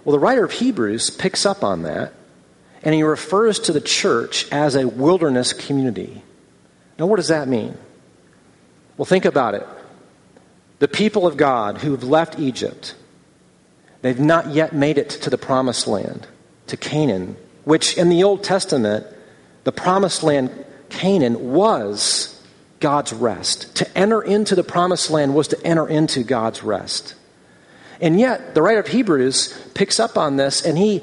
Well, 0.04 0.12
the 0.12 0.18
writer 0.18 0.44
of 0.44 0.52
Hebrews 0.52 1.11
picks 1.11 1.46
up 1.46 1.62
on 1.62 1.82
that, 1.82 2.12
and 2.82 2.94
he 2.94 3.02
refers 3.02 3.58
to 3.60 3.72
the 3.72 3.80
church 3.80 4.50
as 4.52 4.74
a 4.74 4.86
wilderness 4.86 5.52
community. 5.52 6.22
Now, 6.98 7.06
what 7.06 7.16
does 7.16 7.28
that 7.28 7.48
mean? 7.48 7.76
Well, 8.96 9.06
think 9.06 9.24
about 9.24 9.54
it. 9.54 9.66
The 10.80 10.88
people 10.88 11.26
of 11.26 11.36
God 11.36 11.78
who 11.78 11.92
have 11.92 12.04
left 12.04 12.38
Egypt, 12.38 12.94
they've 14.02 14.18
not 14.18 14.48
yet 14.48 14.74
made 14.74 14.98
it 14.98 15.10
to 15.10 15.30
the 15.30 15.38
promised 15.38 15.86
land, 15.86 16.26
to 16.68 16.76
Canaan, 16.76 17.36
which 17.64 17.96
in 17.96 18.08
the 18.08 18.22
Old 18.24 18.44
Testament, 18.44 19.06
the 19.64 19.72
promised 19.72 20.22
land, 20.22 20.64
Canaan, 20.88 21.52
was 21.52 22.40
God's 22.80 23.12
rest. 23.12 23.76
To 23.76 23.98
enter 23.98 24.22
into 24.22 24.54
the 24.54 24.64
promised 24.64 25.10
land 25.10 25.34
was 25.34 25.48
to 25.48 25.66
enter 25.66 25.88
into 25.88 26.22
God's 26.22 26.62
rest. 26.62 27.14
And 28.00 28.18
yet, 28.18 28.54
the 28.54 28.62
writer 28.62 28.80
of 28.80 28.86
Hebrews 28.86 29.70
picks 29.74 29.98
up 29.98 30.16
on 30.16 30.36
this 30.36 30.64
and 30.64 30.78
he 30.78 31.02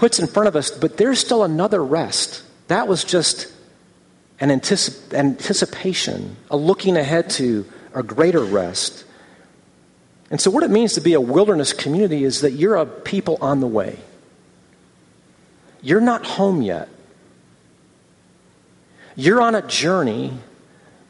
puts 0.00 0.18
in 0.18 0.26
front 0.26 0.48
of 0.48 0.56
us, 0.56 0.70
but 0.70 0.96
there's 0.96 1.18
still 1.18 1.44
another 1.44 1.84
rest. 1.84 2.42
That 2.68 2.88
was 2.88 3.04
just 3.04 3.52
an 4.40 4.48
anticip- 4.48 5.12
anticipation, 5.12 6.36
a 6.50 6.56
looking 6.56 6.96
ahead 6.96 7.28
to 7.32 7.66
a 7.92 8.02
greater 8.02 8.42
rest. 8.42 9.04
And 10.30 10.40
so, 10.40 10.50
what 10.50 10.62
it 10.62 10.70
means 10.70 10.94
to 10.94 11.02
be 11.02 11.12
a 11.12 11.20
wilderness 11.20 11.74
community 11.74 12.24
is 12.24 12.40
that 12.40 12.52
you're 12.52 12.76
a 12.76 12.86
people 12.86 13.36
on 13.42 13.60
the 13.60 13.66
way. 13.66 13.98
You're 15.82 16.00
not 16.00 16.24
home 16.24 16.62
yet. 16.62 16.88
You're 19.16 19.42
on 19.42 19.54
a 19.54 19.60
journey 19.60 20.32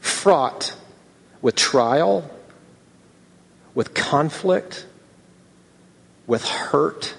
fraught 0.01 0.75
with 1.41 1.55
trial, 1.55 2.29
with 3.73 3.93
conflict, 3.93 4.85
with 6.27 6.43
hurt, 6.43 7.15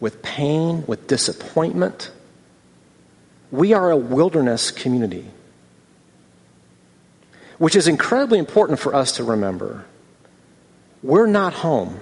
with 0.00 0.22
pain, 0.22 0.84
with 0.86 1.06
disappointment. 1.06 2.10
We 3.50 3.74
are 3.74 3.90
a 3.90 3.96
wilderness 3.96 4.70
community, 4.70 5.26
which 7.58 7.76
is 7.76 7.86
incredibly 7.86 8.38
important 8.38 8.78
for 8.78 8.94
us 8.94 9.12
to 9.12 9.24
remember. 9.24 9.84
We're 11.02 11.26
not 11.26 11.52
home. 11.52 12.00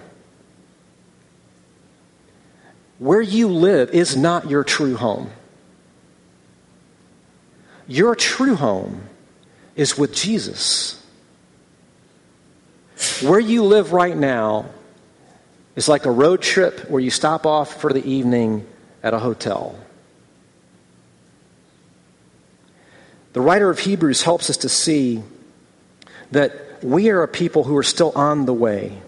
Where 2.98 3.22
you 3.22 3.48
live 3.48 3.90
is 3.90 4.16
not 4.16 4.48
your 4.50 4.64
true 4.64 4.96
home. 4.96 5.30
Your 7.86 8.14
true 8.14 8.56
home 8.56 9.02
is 9.76 9.96
with 9.96 10.12
Jesus. 10.12 11.02
Where 13.22 13.40
you 13.40 13.64
live 13.64 13.92
right 13.92 14.16
now 14.16 14.66
is 15.78 15.88
like 15.88 16.06
a 16.06 16.10
road 16.10 16.42
trip 16.42 16.90
where 16.90 17.00
you 17.00 17.08
stop 17.08 17.46
off 17.46 17.80
for 17.80 17.92
the 17.92 18.04
evening 18.04 18.66
at 19.00 19.14
a 19.14 19.18
hotel. 19.20 19.78
The 23.32 23.40
writer 23.40 23.70
of 23.70 23.78
Hebrews 23.78 24.24
helps 24.24 24.50
us 24.50 24.56
to 24.56 24.68
see 24.68 25.22
that 26.32 26.82
we 26.82 27.10
are 27.10 27.22
a 27.22 27.28
people 27.28 27.62
who 27.62 27.76
are 27.76 27.84
still 27.84 28.10
on 28.16 28.44
the 28.44 28.52
way. 28.52 29.00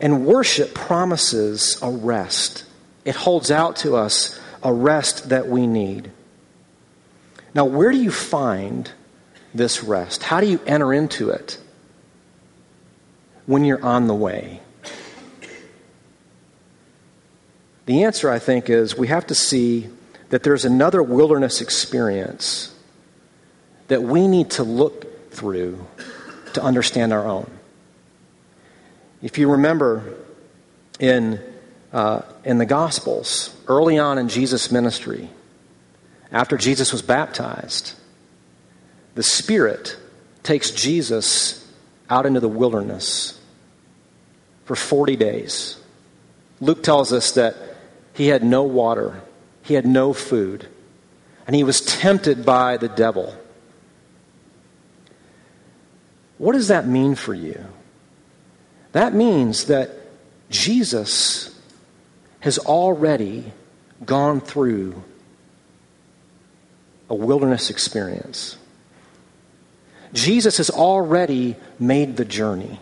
And 0.00 0.26
worship 0.26 0.74
promises 0.74 1.78
a 1.80 1.88
rest, 1.88 2.64
it 3.04 3.14
holds 3.14 3.52
out 3.52 3.76
to 3.76 3.94
us 3.94 4.40
a 4.60 4.72
rest 4.72 5.28
that 5.28 5.46
we 5.46 5.68
need. 5.68 6.10
Now, 7.54 7.66
where 7.66 7.92
do 7.92 8.02
you 8.02 8.10
find 8.10 8.90
this 9.54 9.84
rest? 9.84 10.24
How 10.24 10.40
do 10.40 10.48
you 10.48 10.60
enter 10.66 10.92
into 10.92 11.30
it 11.30 11.58
when 13.46 13.64
you're 13.64 13.84
on 13.84 14.08
the 14.08 14.14
way? 14.14 14.62
The 17.86 18.04
answer, 18.04 18.30
I 18.30 18.38
think, 18.38 18.68
is 18.68 18.96
we 18.96 19.08
have 19.08 19.26
to 19.28 19.34
see 19.34 19.88
that 20.30 20.42
there's 20.42 20.64
another 20.64 21.02
wilderness 21.02 21.60
experience 21.60 22.74
that 23.88 24.02
we 24.02 24.26
need 24.26 24.50
to 24.50 24.64
look 24.64 25.32
through 25.32 25.86
to 26.54 26.62
understand 26.62 27.12
our 27.12 27.24
own. 27.24 27.48
If 29.22 29.38
you 29.38 29.52
remember 29.52 30.14
in 30.98 31.40
uh, 31.92 32.22
in 32.44 32.58
the 32.58 32.66
Gospels, 32.66 33.54
early 33.68 33.98
on 33.98 34.18
in 34.18 34.28
Jesus' 34.28 34.70
ministry, 34.70 35.30
after 36.32 36.56
Jesus 36.56 36.92
was 36.92 37.00
baptized, 37.00 37.94
the 39.14 39.22
Spirit 39.22 39.96
takes 40.42 40.70
Jesus 40.70 41.66
out 42.10 42.26
into 42.26 42.40
the 42.40 42.48
wilderness 42.48 43.40
for 44.64 44.76
40 44.76 45.16
days. 45.16 45.78
Luke 46.60 46.82
tells 46.82 47.12
us 47.12 47.32
that 47.32 47.56
he 48.16 48.28
had 48.28 48.42
no 48.42 48.62
water, 48.62 49.20
he 49.62 49.74
had 49.74 49.84
no 49.84 50.14
food, 50.14 50.66
and 51.46 51.54
he 51.54 51.62
was 51.62 51.82
tempted 51.82 52.46
by 52.46 52.78
the 52.78 52.88
devil. 52.88 53.36
What 56.38 56.54
does 56.54 56.68
that 56.68 56.86
mean 56.86 57.14
for 57.14 57.34
you? 57.34 57.62
That 58.92 59.14
means 59.14 59.66
that 59.66 59.90
Jesus 60.48 61.60
has 62.40 62.58
already 62.58 63.52
gone 64.02 64.40
through 64.40 65.02
a 67.10 67.14
wilderness 67.14 67.68
experience. 67.68 68.56
Jesus 70.14 70.56
has 70.56 70.70
already 70.70 71.56
made 71.78 72.16
the 72.16 72.24
journey. 72.24 72.80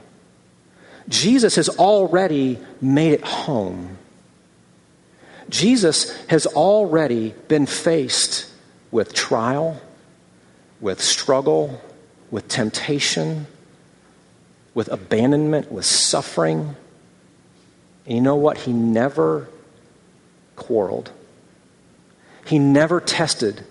Jesus 1.09 1.57
has 1.57 1.68
already 1.68 2.61
made 2.81 3.14
it 3.14 3.25
home. 3.25 3.99
Jesus 5.49 6.11
has 6.27 6.47
already 6.47 7.35
been 7.49 7.67
faced 7.67 8.51
with 8.91 9.13
trial, 9.13 9.81
with 10.81 11.01
struggle, 11.01 11.81
with 12.31 12.49
temptation, 12.49 13.47
with 14.75 14.89
abandonment, 14.89 15.71
with 15.71 15.85
suffering. 15.85 16.77
And 18.07 18.15
you 18.15 18.21
know 18.21 18.37
what? 18.37 18.59
He 18.59 18.73
never 18.73 19.49
quarreled. 20.57 21.11
He 22.47 22.59
never 22.59 23.01
tested 23.01 23.65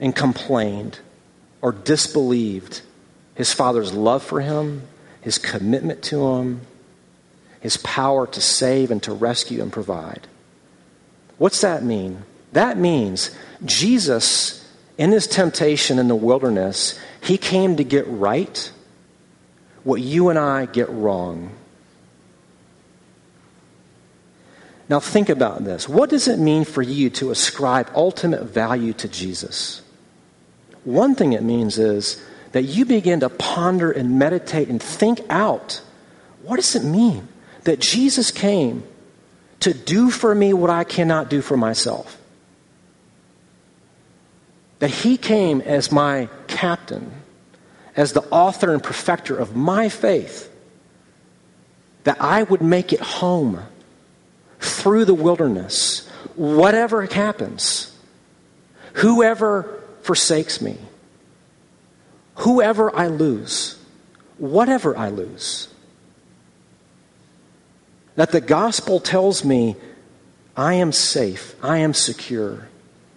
and 0.00 0.14
complained 0.14 0.98
or 1.62 1.72
disbelieved 1.72 2.82
his 3.34 3.52
father's 3.52 3.92
love 3.92 4.22
for 4.22 4.40
him, 4.40 4.82
his 5.20 5.38
commitment 5.38 6.02
to 6.04 6.34
him, 6.34 6.62
his 7.60 7.76
power 7.78 8.26
to 8.26 8.40
save 8.40 8.90
and 8.90 9.02
to 9.02 9.12
rescue 9.12 9.62
and 9.62 9.72
provide. 9.72 10.26
What's 11.38 11.60
that 11.60 11.82
mean? 11.82 12.22
That 12.52 12.78
means 12.78 13.30
Jesus, 13.64 14.66
in 14.96 15.12
his 15.12 15.26
temptation 15.26 15.98
in 15.98 16.08
the 16.08 16.14
wilderness, 16.14 16.98
he 17.20 17.36
came 17.36 17.76
to 17.76 17.84
get 17.84 18.06
right 18.08 18.72
what 19.84 20.00
you 20.00 20.30
and 20.30 20.38
I 20.38 20.66
get 20.66 20.88
wrong. 20.88 21.50
Now, 24.88 25.00
think 25.00 25.28
about 25.28 25.64
this. 25.64 25.88
What 25.88 26.10
does 26.10 26.28
it 26.28 26.38
mean 26.38 26.64
for 26.64 26.82
you 26.82 27.10
to 27.10 27.30
ascribe 27.30 27.90
ultimate 27.94 28.44
value 28.44 28.92
to 28.94 29.08
Jesus? 29.08 29.82
One 30.84 31.16
thing 31.16 31.32
it 31.32 31.42
means 31.42 31.78
is 31.78 32.22
that 32.52 32.62
you 32.62 32.84
begin 32.84 33.20
to 33.20 33.28
ponder 33.28 33.90
and 33.90 34.18
meditate 34.18 34.68
and 34.68 34.80
think 34.80 35.20
out 35.28 35.82
what 36.42 36.56
does 36.56 36.76
it 36.76 36.84
mean 36.84 37.26
that 37.64 37.80
Jesus 37.80 38.30
came 38.30 38.84
to 39.60 39.74
do 39.74 40.10
for 40.10 40.34
me 40.34 40.52
what 40.52 40.70
I 40.70 40.84
cannot 40.84 41.30
do 41.30 41.40
for 41.40 41.56
myself? 41.56 42.16
That 44.78 44.90
he 44.90 45.16
came 45.16 45.60
as 45.60 45.90
my 45.90 46.28
captain, 46.46 47.10
as 47.96 48.12
the 48.12 48.22
author 48.30 48.72
and 48.72 48.82
perfecter 48.82 49.36
of 49.36 49.56
my 49.56 49.88
faith, 49.88 50.52
that 52.04 52.20
I 52.20 52.42
would 52.42 52.62
make 52.62 52.92
it 52.92 53.00
home 53.00 53.62
through 54.60 55.04
the 55.04 55.14
wilderness, 55.14 56.08
whatever 56.34 57.04
happens, 57.06 57.96
whoever 58.94 59.82
forsakes 60.02 60.60
me, 60.60 60.78
whoever 62.36 62.94
I 62.94 63.08
lose, 63.08 63.78
whatever 64.38 64.96
I 64.96 65.08
lose. 65.08 65.68
That 68.16 68.32
the 68.32 68.40
gospel 68.40 68.98
tells 69.00 69.44
me 69.44 69.76
I 70.56 70.74
am 70.74 70.92
safe, 70.92 71.54
I 71.62 71.78
am 71.78 71.94
secure 71.94 72.68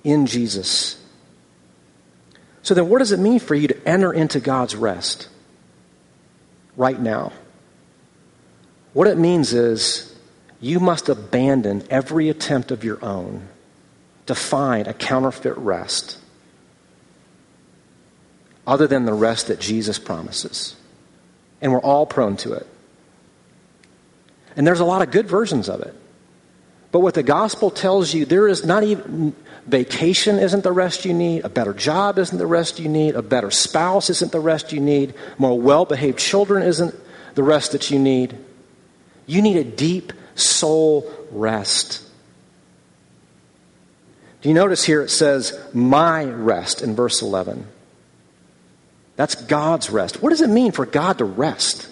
in 0.03 0.25
Jesus. 0.25 1.01
So 2.61 2.73
then, 2.73 2.89
what 2.89 2.99
does 2.99 3.11
it 3.11 3.19
mean 3.19 3.39
for 3.39 3.55
you 3.55 3.69
to 3.69 3.87
enter 3.87 4.13
into 4.13 4.39
God's 4.39 4.75
rest 4.75 5.29
right 6.75 6.99
now? 6.99 7.31
What 8.93 9.07
it 9.07 9.17
means 9.17 9.53
is 9.53 10.15
you 10.59 10.79
must 10.79 11.07
abandon 11.09 11.83
every 11.89 12.29
attempt 12.29 12.71
of 12.71 12.83
your 12.83 13.03
own 13.03 13.47
to 14.25 14.35
find 14.35 14.87
a 14.87 14.93
counterfeit 14.93 15.57
rest 15.57 16.17
other 18.67 18.85
than 18.85 19.05
the 19.05 19.13
rest 19.13 19.47
that 19.47 19.59
Jesus 19.59 19.97
promises. 19.97 20.75
And 21.61 21.71
we're 21.71 21.79
all 21.79 22.05
prone 22.05 22.37
to 22.37 22.53
it. 22.53 22.67
And 24.55 24.65
there's 24.65 24.79
a 24.79 24.85
lot 24.85 25.01
of 25.01 25.11
good 25.11 25.27
versions 25.27 25.69
of 25.69 25.81
it. 25.81 25.95
But 26.91 27.01
what 27.01 27.13
the 27.13 27.23
gospel 27.23 27.69
tells 27.69 28.13
you, 28.13 28.25
there 28.25 28.47
is 28.47 28.65
not 28.65 28.83
even 28.83 29.35
vacation 29.67 30.39
isn't 30.39 30.63
the 30.63 30.71
rest 30.71 31.05
you 31.05 31.13
need, 31.13 31.45
a 31.45 31.49
better 31.49 31.73
job 31.73 32.17
isn't 32.17 32.37
the 32.37 32.47
rest 32.47 32.79
you 32.79 32.89
need, 32.89 33.15
a 33.15 33.21
better 33.21 33.51
spouse 33.51 34.09
isn't 34.09 34.31
the 34.31 34.39
rest 34.39 34.73
you 34.73 34.79
need, 34.79 35.13
more 35.37 35.59
well 35.59 35.85
behaved 35.85 36.17
children 36.17 36.63
isn't 36.63 36.95
the 37.35 37.43
rest 37.43 37.73
that 37.73 37.91
you 37.91 37.99
need. 37.99 38.35
You 39.27 39.43
need 39.43 39.57
a 39.57 39.63
deep 39.63 40.13
soul 40.33 41.11
rest. 41.31 42.03
Do 44.41 44.49
you 44.49 44.55
notice 44.55 44.83
here 44.83 45.01
it 45.01 45.09
says, 45.09 45.59
my 45.73 46.23
rest 46.23 46.81
in 46.81 46.95
verse 46.95 47.21
11? 47.21 47.67
That's 49.17 49.35
God's 49.35 49.89
rest. 49.89 50.23
What 50.23 50.29
does 50.29 50.41
it 50.41 50.49
mean 50.49 50.71
for 50.71 50.85
God 50.85 51.17
to 51.17 51.25
rest? 51.25 51.88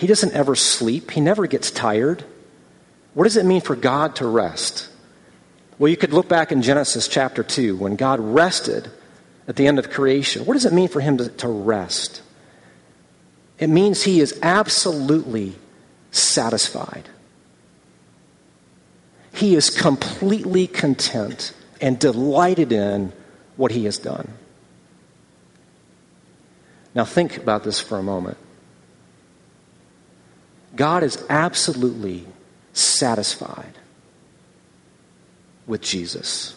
He 0.00 0.06
doesn't 0.06 0.32
ever 0.32 0.56
sleep, 0.56 1.10
He 1.10 1.20
never 1.20 1.46
gets 1.46 1.70
tired. 1.70 2.24
What 3.12 3.24
does 3.24 3.36
it 3.36 3.44
mean 3.44 3.60
for 3.60 3.76
God 3.76 4.16
to 4.16 4.26
rest? 4.26 4.88
Well, 5.78 5.90
you 5.90 5.96
could 5.98 6.14
look 6.14 6.26
back 6.26 6.52
in 6.52 6.62
Genesis 6.62 7.06
chapter 7.06 7.42
2 7.42 7.76
when 7.76 7.96
God 7.96 8.18
rested 8.18 8.90
at 9.46 9.56
the 9.56 9.66
end 9.66 9.78
of 9.78 9.90
creation. 9.90 10.46
What 10.46 10.54
does 10.54 10.64
it 10.64 10.72
mean 10.72 10.88
for 10.88 11.00
Him 11.00 11.18
to, 11.18 11.28
to 11.28 11.48
rest? 11.48 12.22
It 13.58 13.66
means 13.66 14.02
He 14.02 14.20
is 14.20 14.38
absolutely 14.40 15.56
satisfied. 16.12 17.06
He 19.34 19.54
is 19.54 19.68
completely 19.68 20.66
content 20.66 21.52
and 21.78 21.98
delighted 21.98 22.72
in 22.72 23.12
what 23.56 23.70
He 23.70 23.84
has 23.84 23.98
done. 23.98 24.32
Now, 26.94 27.04
think 27.04 27.36
about 27.36 27.64
this 27.64 27.80
for 27.80 27.98
a 27.98 28.02
moment. 28.02 28.38
God 30.80 31.02
is 31.02 31.22
absolutely 31.28 32.24
satisfied 32.72 33.74
with 35.66 35.82
Jesus. 35.82 36.56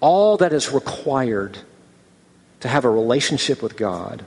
All 0.00 0.38
that 0.38 0.54
is 0.54 0.72
required 0.72 1.58
to 2.60 2.68
have 2.68 2.86
a 2.86 2.88
relationship 2.88 3.62
with 3.62 3.76
God, 3.76 4.24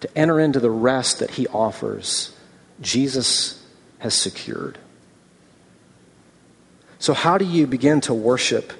to 0.00 0.18
enter 0.18 0.40
into 0.40 0.58
the 0.58 0.72
rest 0.72 1.20
that 1.20 1.30
He 1.30 1.46
offers, 1.46 2.36
Jesus 2.80 3.64
has 4.00 4.14
secured. 4.14 4.76
So, 6.98 7.14
how 7.14 7.38
do 7.38 7.44
you 7.44 7.68
begin 7.68 8.00
to 8.00 8.14
worship 8.14 8.72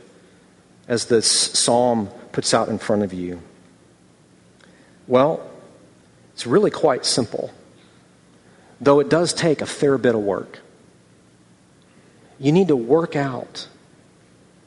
as 0.89 1.05
this 1.05 1.31
psalm 1.31 2.09
puts 2.33 2.53
out 2.53 2.69
in 2.69 2.79
front 2.79 3.05
of 3.05 3.13
you? 3.13 3.41
Well, 5.07 5.49
it's 6.35 6.45
really 6.45 6.73
quite 6.73 7.07
simple, 7.07 7.53
though 8.81 9.01
it 9.01 9.09
does 9.09 9.33
take 9.33 9.61
a 9.61 9.67
fair 9.67 9.99
bit 9.99 10.15
of 10.15 10.21
work. 10.21 10.61
You 12.39 12.53
need 12.53 12.69
to 12.69 12.77
work 12.77 13.17
out 13.17 13.69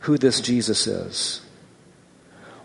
who 0.02 0.18
this 0.18 0.42
Jesus 0.42 0.88
is. 0.88 1.42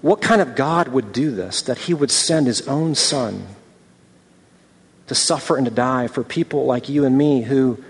What 0.01 0.21
kind 0.21 0.41
of 0.41 0.55
God 0.55 0.89
would 0.89 1.13
do 1.13 1.31
this, 1.31 1.63
that 1.63 1.79
he 1.79 1.95
would 1.95 2.11
send 2.11 2.47
his 2.47 2.67
own 2.69 2.95
son 2.95 3.47
to 5.07 5.15
suffer 5.15 5.57
and 5.57 5.65
to 5.65 5.71
die 5.71 6.07
for 6.07 6.23
people 6.23 6.67
like 6.67 6.89
you 6.89 7.05
and 7.05 7.17
me 7.17 7.43
who, 7.43 7.83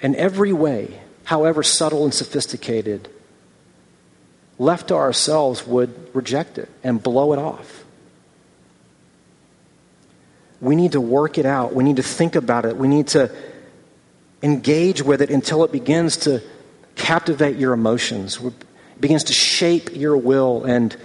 in 0.00 0.14
every 0.16 0.52
way, 0.52 1.00
however 1.24 1.62
subtle 1.62 2.04
and 2.04 2.14
sophisticated, 2.14 3.08
left 4.58 4.88
to 4.88 4.94
ourselves 4.94 5.66
would 5.66 6.14
reject 6.14 6.58
it 6.58 6.68
and 6.82 7.02
blow 7.02 7.32
it 7.32 7.38
off? 7.38 7.85
We 10.60 10.76
need 10.76 10.92
to 10.92 11.00
work 11.00 11.38
it 11.38 11.46
out. 11.46 11.74
We 11.74 11.84
need 11.84 11.96
to 11.96 12.02
think 12.02 12.34
about 12.34 12.64
it. 12.64 12.76
We 12.76 12.88
need 12.88 13.08
to 13.08 13.30
engage 14.42 15.02
with 15.02 15.22
it 15.22 15.30
until 15.30 15.64
it 15.64 15.72
begins 15.72 16.16
to 16.18 16.42
captivate 16.94 17.56
your 17.56 17.72
emotions, 17.72 18.40
it 18.42 18.54
begins 19.00 19.24
to 19.24 19.32
shape 19.32 19.94
your 19.94 20.16
will 20.16 20.64
and 20.64 20.96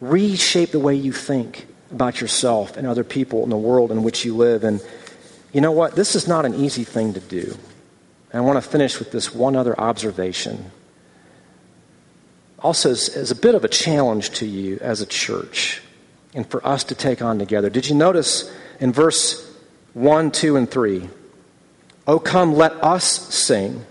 reshape 0.00 0.70
the 0.70 0.78
way 0.78 0.94
you 0.94 1.12
think 1.12 1.66
about 1.90 2.20
yourself 2.20 2.76
and 2.76 2.86
other 2.86 3.04
people 3.04 3.42
in 3.42 3.50
the 3.50 3.56
world 3.56 3.90
in 3.90 4.02
which 4.02 4.24
you 4.24 4.36
live. 4.36 4.62
And 4.64 4.84
you 5.52 5.60
know 5.60 5.72
what? 5.72 5.96
This 5.96 6.14
is 6.14 6.28
not 6.28 6.44
an 6.44 6.54
easy 6.54 6.84
thing 6.84 7.14
to 7.14 7.20
do. 7.20 7.56
And 8.30 8.42
I 8.42 8.44
want 8.44 8.62
to 8.62 8.70
finish 8.70 8.98
with 8.98 9.10
this 9.10 9.34
one 9.34 9.56
other 9.56 9.78
observation. 9.80 10.70
Also, 12.58 12.90
as, 12.90 13.08
as 13.08 13.30
a 13.30 13.36
bit 13.36 13.54
of 13.54 13.64
a 13.64 13.68
challenge 13.68 14.30
to 14.30 14.46
you 14.46 14.78
as 14.80 15.00
a 15.00 15.06
church 15.06 15.80
and 16.38 16.48
for 16.48 16.64
us 16.64 16.84
to 16.84 16.94
take 16.94 17.20
on 17.20 17.36
together. 17.36 17.68
Did 17.68 17.88
you 17.88 17.96
notice 17.96 18.48
in 18.78 18.92
verse 18.92 19.44
1, 19.94 20.30
2, 20.30 20.54
and 20.54 20.70
3? 20.70 21.10
Oh, 22.06 22.20
come, 22.20 22.54
let 22.54 22.72
us 22.74 23.04
sing. 23.34 23.84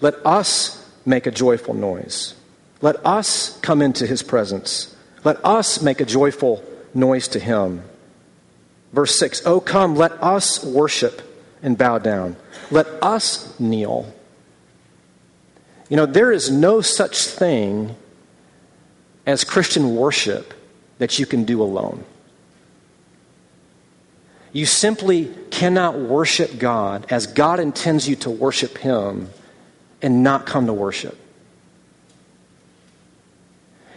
Let 0.00 0.24
us 0.24 0.88
make 1.04 1.26
a 1.26 1.32
joyful 1.32 1.74
noise. 1.74 2.36
Let 2.80 3.04
us 3.04 3.58
come 3.58 3.82
into 3.82 4.06
his 4.06 4.22
presence. 4.22 4.94
Let 5.24 5.44
us 5.44 5.82
make 5.82 6.00
a 6.00 6.04
joyful 6.04 6.62
noise 6.94 7.26
to 7.28 7.40
him. 7.40 7.82
Verse 8.92 9.18
6 9.18 9.42
Oh, 9.44 9.58
come, 9.58 9.96
let 9.96 10.12
us 10.22 10.62
worship 10.64 11.22
and 11.60 11.76
bow 11.76 11.98
down. 11.98 12.36
Let 12.70 12.86
us 13.02 13.58
kneel. 13.58 14.14
You 15.88 15.96
know, 15.96 16.06
there 16.06 16.30
is 16.30 16.52
no 16.52 16.82
such 16.82 17.26
thing 17.26 17.96
as 19.26 19.42
Christian 19.42 19.96
worship 19.96 20.54
that 21.02 21.18
you 21.18 21.26
can 21.26 21.42
do 21.42 21.60
alone. 21.60 22.04
You 24.52 24.66
simply 24.66 25.34
cannot 25.50 25.98
worship 25.98 26.60
God 26.60 27.06
as 27.10 27.26
God 27.26 27.58
intends 27.58 28.08
you 28.08 28.14
to 28.14 28.30
worship 28.30 28.78
Him 28.78 29.28
and 30.00 30.22
not 30.22 30.46
come 30.46 30.66
to 30.66 30.72
worship. 30.72 31.18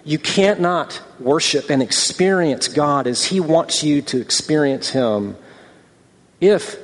You 0.04 0.18
can't 0.18 0.60
not 0.60 1.00
worship 1.20 1.70
and 1.70 1.84
experience 1.84 2.70
God 2.70 3.06
as 3.06 3.24
He 3.24 3.40
wants 3.40 3.84
you 3.84 4.02
to 4.02 4.20
experience 4.20 4.90
Him 4.90 5.38
if 6.42 6.76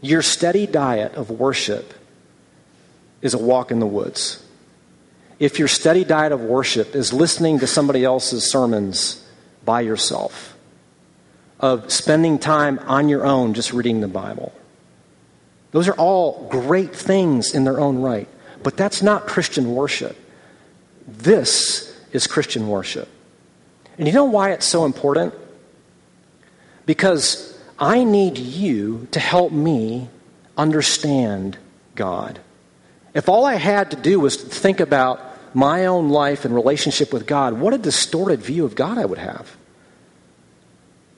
your 0.00 0.22
steady 0.22 0.66
diet 0.66 1.12
of 1.16 1.28
worship 1.28 1.92
is 3.20 3.34
a 3.34 3.38
walk 3.38 3.70
in 3.70 3.80
the 3.80 3.86
woods. 3.86 4.42
If 5.38 5.58
your 5.58 5.68
steady 5.68 6.04
diet 6.04 6.32
of 6.32 6.40
worship 6.40 6.94
is 6.94 7.12
listening 7.12 7.58
to 7.58 7.66
somebody 7.66 8.04
else's 8.04 8.50
sermons 8.50 9.22
by 9.66 9.82
yourself, 9.82 10.56
of 11.60 11.92
spending 11.92 12.38
time 12.38 12.78
on 12.86 13.10
your 13.10 13.26
own 13.26 13.52
just 13.52 13.74
reading 13.74 14.00
the 14.00 14.08
Bible. 14.08 14.54
Those 15.72 15.88
are 15.88 15.94
all 15.94 16.48
great 16.48 16.96
things 16.96 17.54
in 17.54 17.64
their 17.64 17.78
own 17.78 17.98
right, 17.98 18.28
but 18.62 18.78
that's 18.78 19.02
not 19.02 19.26
Christian 19.26 19.74
worship. 19.74 20.16
This 21.06 21.94
is 22.12 22.26
Christian 22.26 22.68
worship. 22.68 23.08
And 23.98 24.06
you 24.06 24.14
know 24.14 24.24
why 24.24 24.52
it's 24.52 24.66
so 24.66 24.86
important? 24.86 25.34
Because 26.86 27.58
I 27.78 28.04
need 28.04 28.38
you 28.38 29.08
to 29.10 29.20
help 29.20 29.52
me 29.52 30.08
understand 30.56 31.58
God. 31.94 32.38
If 33.12 33.28
all 33.28 33.44
I 33.44 33.54
had 33.54 33.90
to 33.90 33.96
do 33.96 34.20
was 34.20 34.36
think 34.36 34.80
about 34.80 35.20
my 35.56 35.86
own 35.86 36.10
life 36.10 36.44
and 36.44 36.54
relationship 36.54 37.14
with 37.14 37.26
God, 37.26 37.54
what 37.54 37.72
a 37.72 37.78
distorted 37.78 38.40
view 38.40 38.66
of 38.66 38.74
God 38.74 38.98
I 38.98 39.06
would 39.06 39.16
have. 39.16 39.56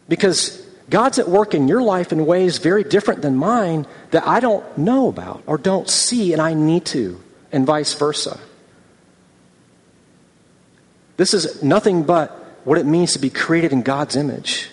Because 0.08 0.64
God's 0.88 1.18
at 1.18 1.28
work 1.28 1.54
in 1.54 1.66
your 1.66 1.82
life 1.82 2.12
in 2.12 2.24
ways 2.24 2.58
very 2.58 2.84
different 2.84 3.20
than 3.20 3.36
mine 3.36 3.84
that 4.12 4.24
I 4.28 4.38
don't 4.38 4.78
know 4.78 5.08
about 5.08 5.42
or 5.46 5.58
don't 5.58 5.90
see, 5.90 6.32
and 6.32 6.40
I 6.40 6.54
need 6.54 6.86
to, 6.86 7.20
and 7.50 7.66
vice 7.66 7.94
versa. 7.94 8.38
This 11.16 11.34
is 11.34 11.60
nothing 11.60 12.04
but 12.04 12.30
what 12.62 12.78
it 12.78 12.86
means 12.86 13.14
to 13.14 13.18
be 13.18 13.30
created 13.30 13.72
in 13.72 13.82
God's 13.82 14.14
image. 14.14 14.70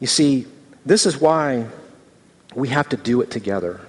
You 0.00 0.06
see, 0.06 0.46
this 0.86 1.04
is 1.04 1.20
why 1.20 1.66
we 2.54 2.68
have 2.68 2.88
to 2.88 2.96
do 2.96 3.20
it 3.20 3.30
together. 3.30 3.82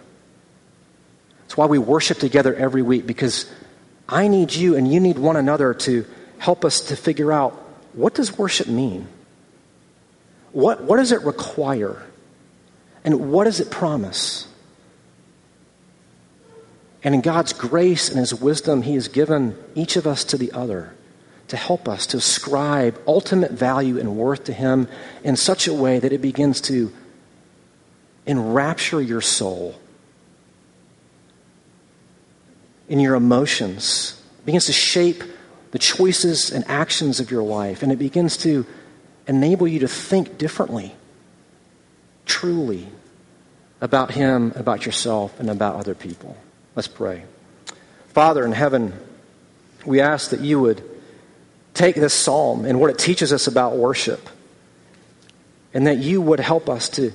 Why 1.56 1.66
we 1.66 1.80
worship 1.80 2.20
together 2.20 2.54
every 2.54 2.82
week 2.82 3.08
because 3.08 3.50
I 4.08 4.28
need 4.28 4.54
you 4.54 4.76
and 4.76 4.92
you 4.92 5.00
need 5.00 5.18
one 5.18 5.36
another 5.36 5.74
to 5.74 6.06
help 6.38 6.66
us 6.66 6.82
to 6.82 6.96
figure 6.96 7.32
out 7.32 7.54
what 7.94 8.14
does 8.14 8.38
worship 8.38 8.68
mean? 8.68 9.08
What, 10.52 10.84
what 10.84 10.98
does 10.98 11.12
it 11.12 11.22
require? 11.24 12.04
And 13.04 13.32
what 13.32 13.46
does 13.46 13.60
it 13.60 13.72
promise? 13.72 14.48
And 17.04 17.16
in 17.16 17.22
God's 17.22 17.54
grace 17.54 18.10
and 18.10 18.20
His 18.20 18.34
wisdom, 18.34 18.82
He 18.82 18.96
has 18.96 19.08
given 19.08 19.58
each 19.76 19.96
of 19.96 20.06
us 20.06 20.24
to 20.26 20.38
the 20.38 20.52
other 20.52 20.94
to 21.48 21.58
help 21.58 21.88
us 21.88 22.08
to 22.08 22.18
ascribe 22.18 23.00
ultimate 23.08 23.52
value 23.52 24.00
and 24.00 24.18
worth 24.18 24.46
to 24.46 24.54
Him 24.54 24.88
in 25.24 25.36
such 25.36 25.68
a 25.68 25.74
way 25.74 26.00
that 26.00 26.12
it 26.12 26.22
begins 26.22 26.62
to 26.62 26.92
enrapture 28.26 29.02
your 29.02 29.22
soul 29.22 29.76
in 32.88 33.00
your 33.00 33.16
emotions, 33.16 34.22
begins 34.46 34.66
to 34.66 34.74
shape 34.74 35.24
the 35.72 35.80
choices 35.80 36.52
and 36.52 36.64
actions 36.68 37.20
of 37.20 37.32
your 37.32 37.44
life, 37.44 37.84
and 37.84 37.92
it 37.92 37.98
begins 37.98 38.38
to 38.38 38.66
enable 39.28 39.68
you 39.68 39.80
to 39.80 39.88
think 39.88 40.38
differently, 40.38 40.96
truly, 42.26 42.88
about 43.82 44.12
Him, 44.12 44.54
about 44.56 44.86
yourself, 44.86 45.40
and 45.40 45.50
about 45.50 45.76
other 45.76 45.96
people. 45.96 46.38
Let's 46.76 46.88
pray. 46.88 47.24
Father 48.08 48.46
in 48.46 48.52
heaven, 48.52 48.94
we 49.86 50.00
ask 50.00 50.30
that 50.30 50.40
you 50.40 50.60
would 50.60 50.82
take 51.74 51.96
this 51.96 52.14
psalm 52.14 52.66
and 52.66 52.80
what 52.80 52.90
it 52.90 52.98
teaches 52.98 53.34
us 53.34 53.48
about 53.48 53.76
worship, 53.76 54.30
and 55.74 55.88
that 55.88 55.98
you 55.98 56.22
would 56.22 56.40
help 56.40 56.70
us 56.70 56.88
to 56.90 57.12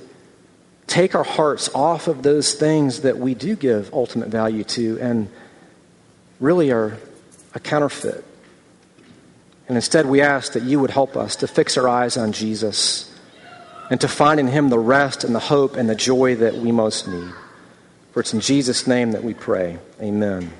take 0.85 1.15
our 1.15 1.23
hearts 1.23 1.69
off 1.73 2.07
of 2.07 2.21
those 2.21 2.53
things 2.53 3.01
that 3.01 3.17
we 3.17 3.33
do 3.33 3.55
give 3.55 3.91
ultimate 3.93 4.27
value 4.27 4.63
to 4.65 4.99
and 4.99 5.29
really 6.41 6.71
are 6.71 6.97
a 7.53 7.59
counterfeit. 7.59 8.25
And 9.69 9.77
instead, 9.77 10.05
we 10.05 10.19
ask 10.19 10.53
that 10.53 10.63
you 10.63 10.81
would 10.81 10.91
help 10.91 11.15
us 11.15 11.37
to 11.37 11.47
fix 11.47 11.77
our 11.77 11.87
eyes 11.87 12.17
on 12.17 12.33
Jesus 12.33 13.07
and 13.89 14.01
to 14.01 14.07
find 14.09 14.39
in 14.39 14.47
him 14.47 14.69
the 14.69 14.79
rest 14.79 15.23
and 15.23 15.33
the 15.33 15.39
hope 15.39 15.77
and 15.77 15.89
the 15.89 15.95
joy 15.95 16.35
that 16.35 16.55
we 16.55 16.73
most 16.73 17.07
need. 17.07 17.31
For 18.11 18.19
it's 18.19 18.33
in 18.33 18.41
Jesus' 18.41 18.87
name 18.87 19.13
that 19.13 19.23
we 19.23 19.33
pray. 19.33 19.77
Amen. 20.01 20.51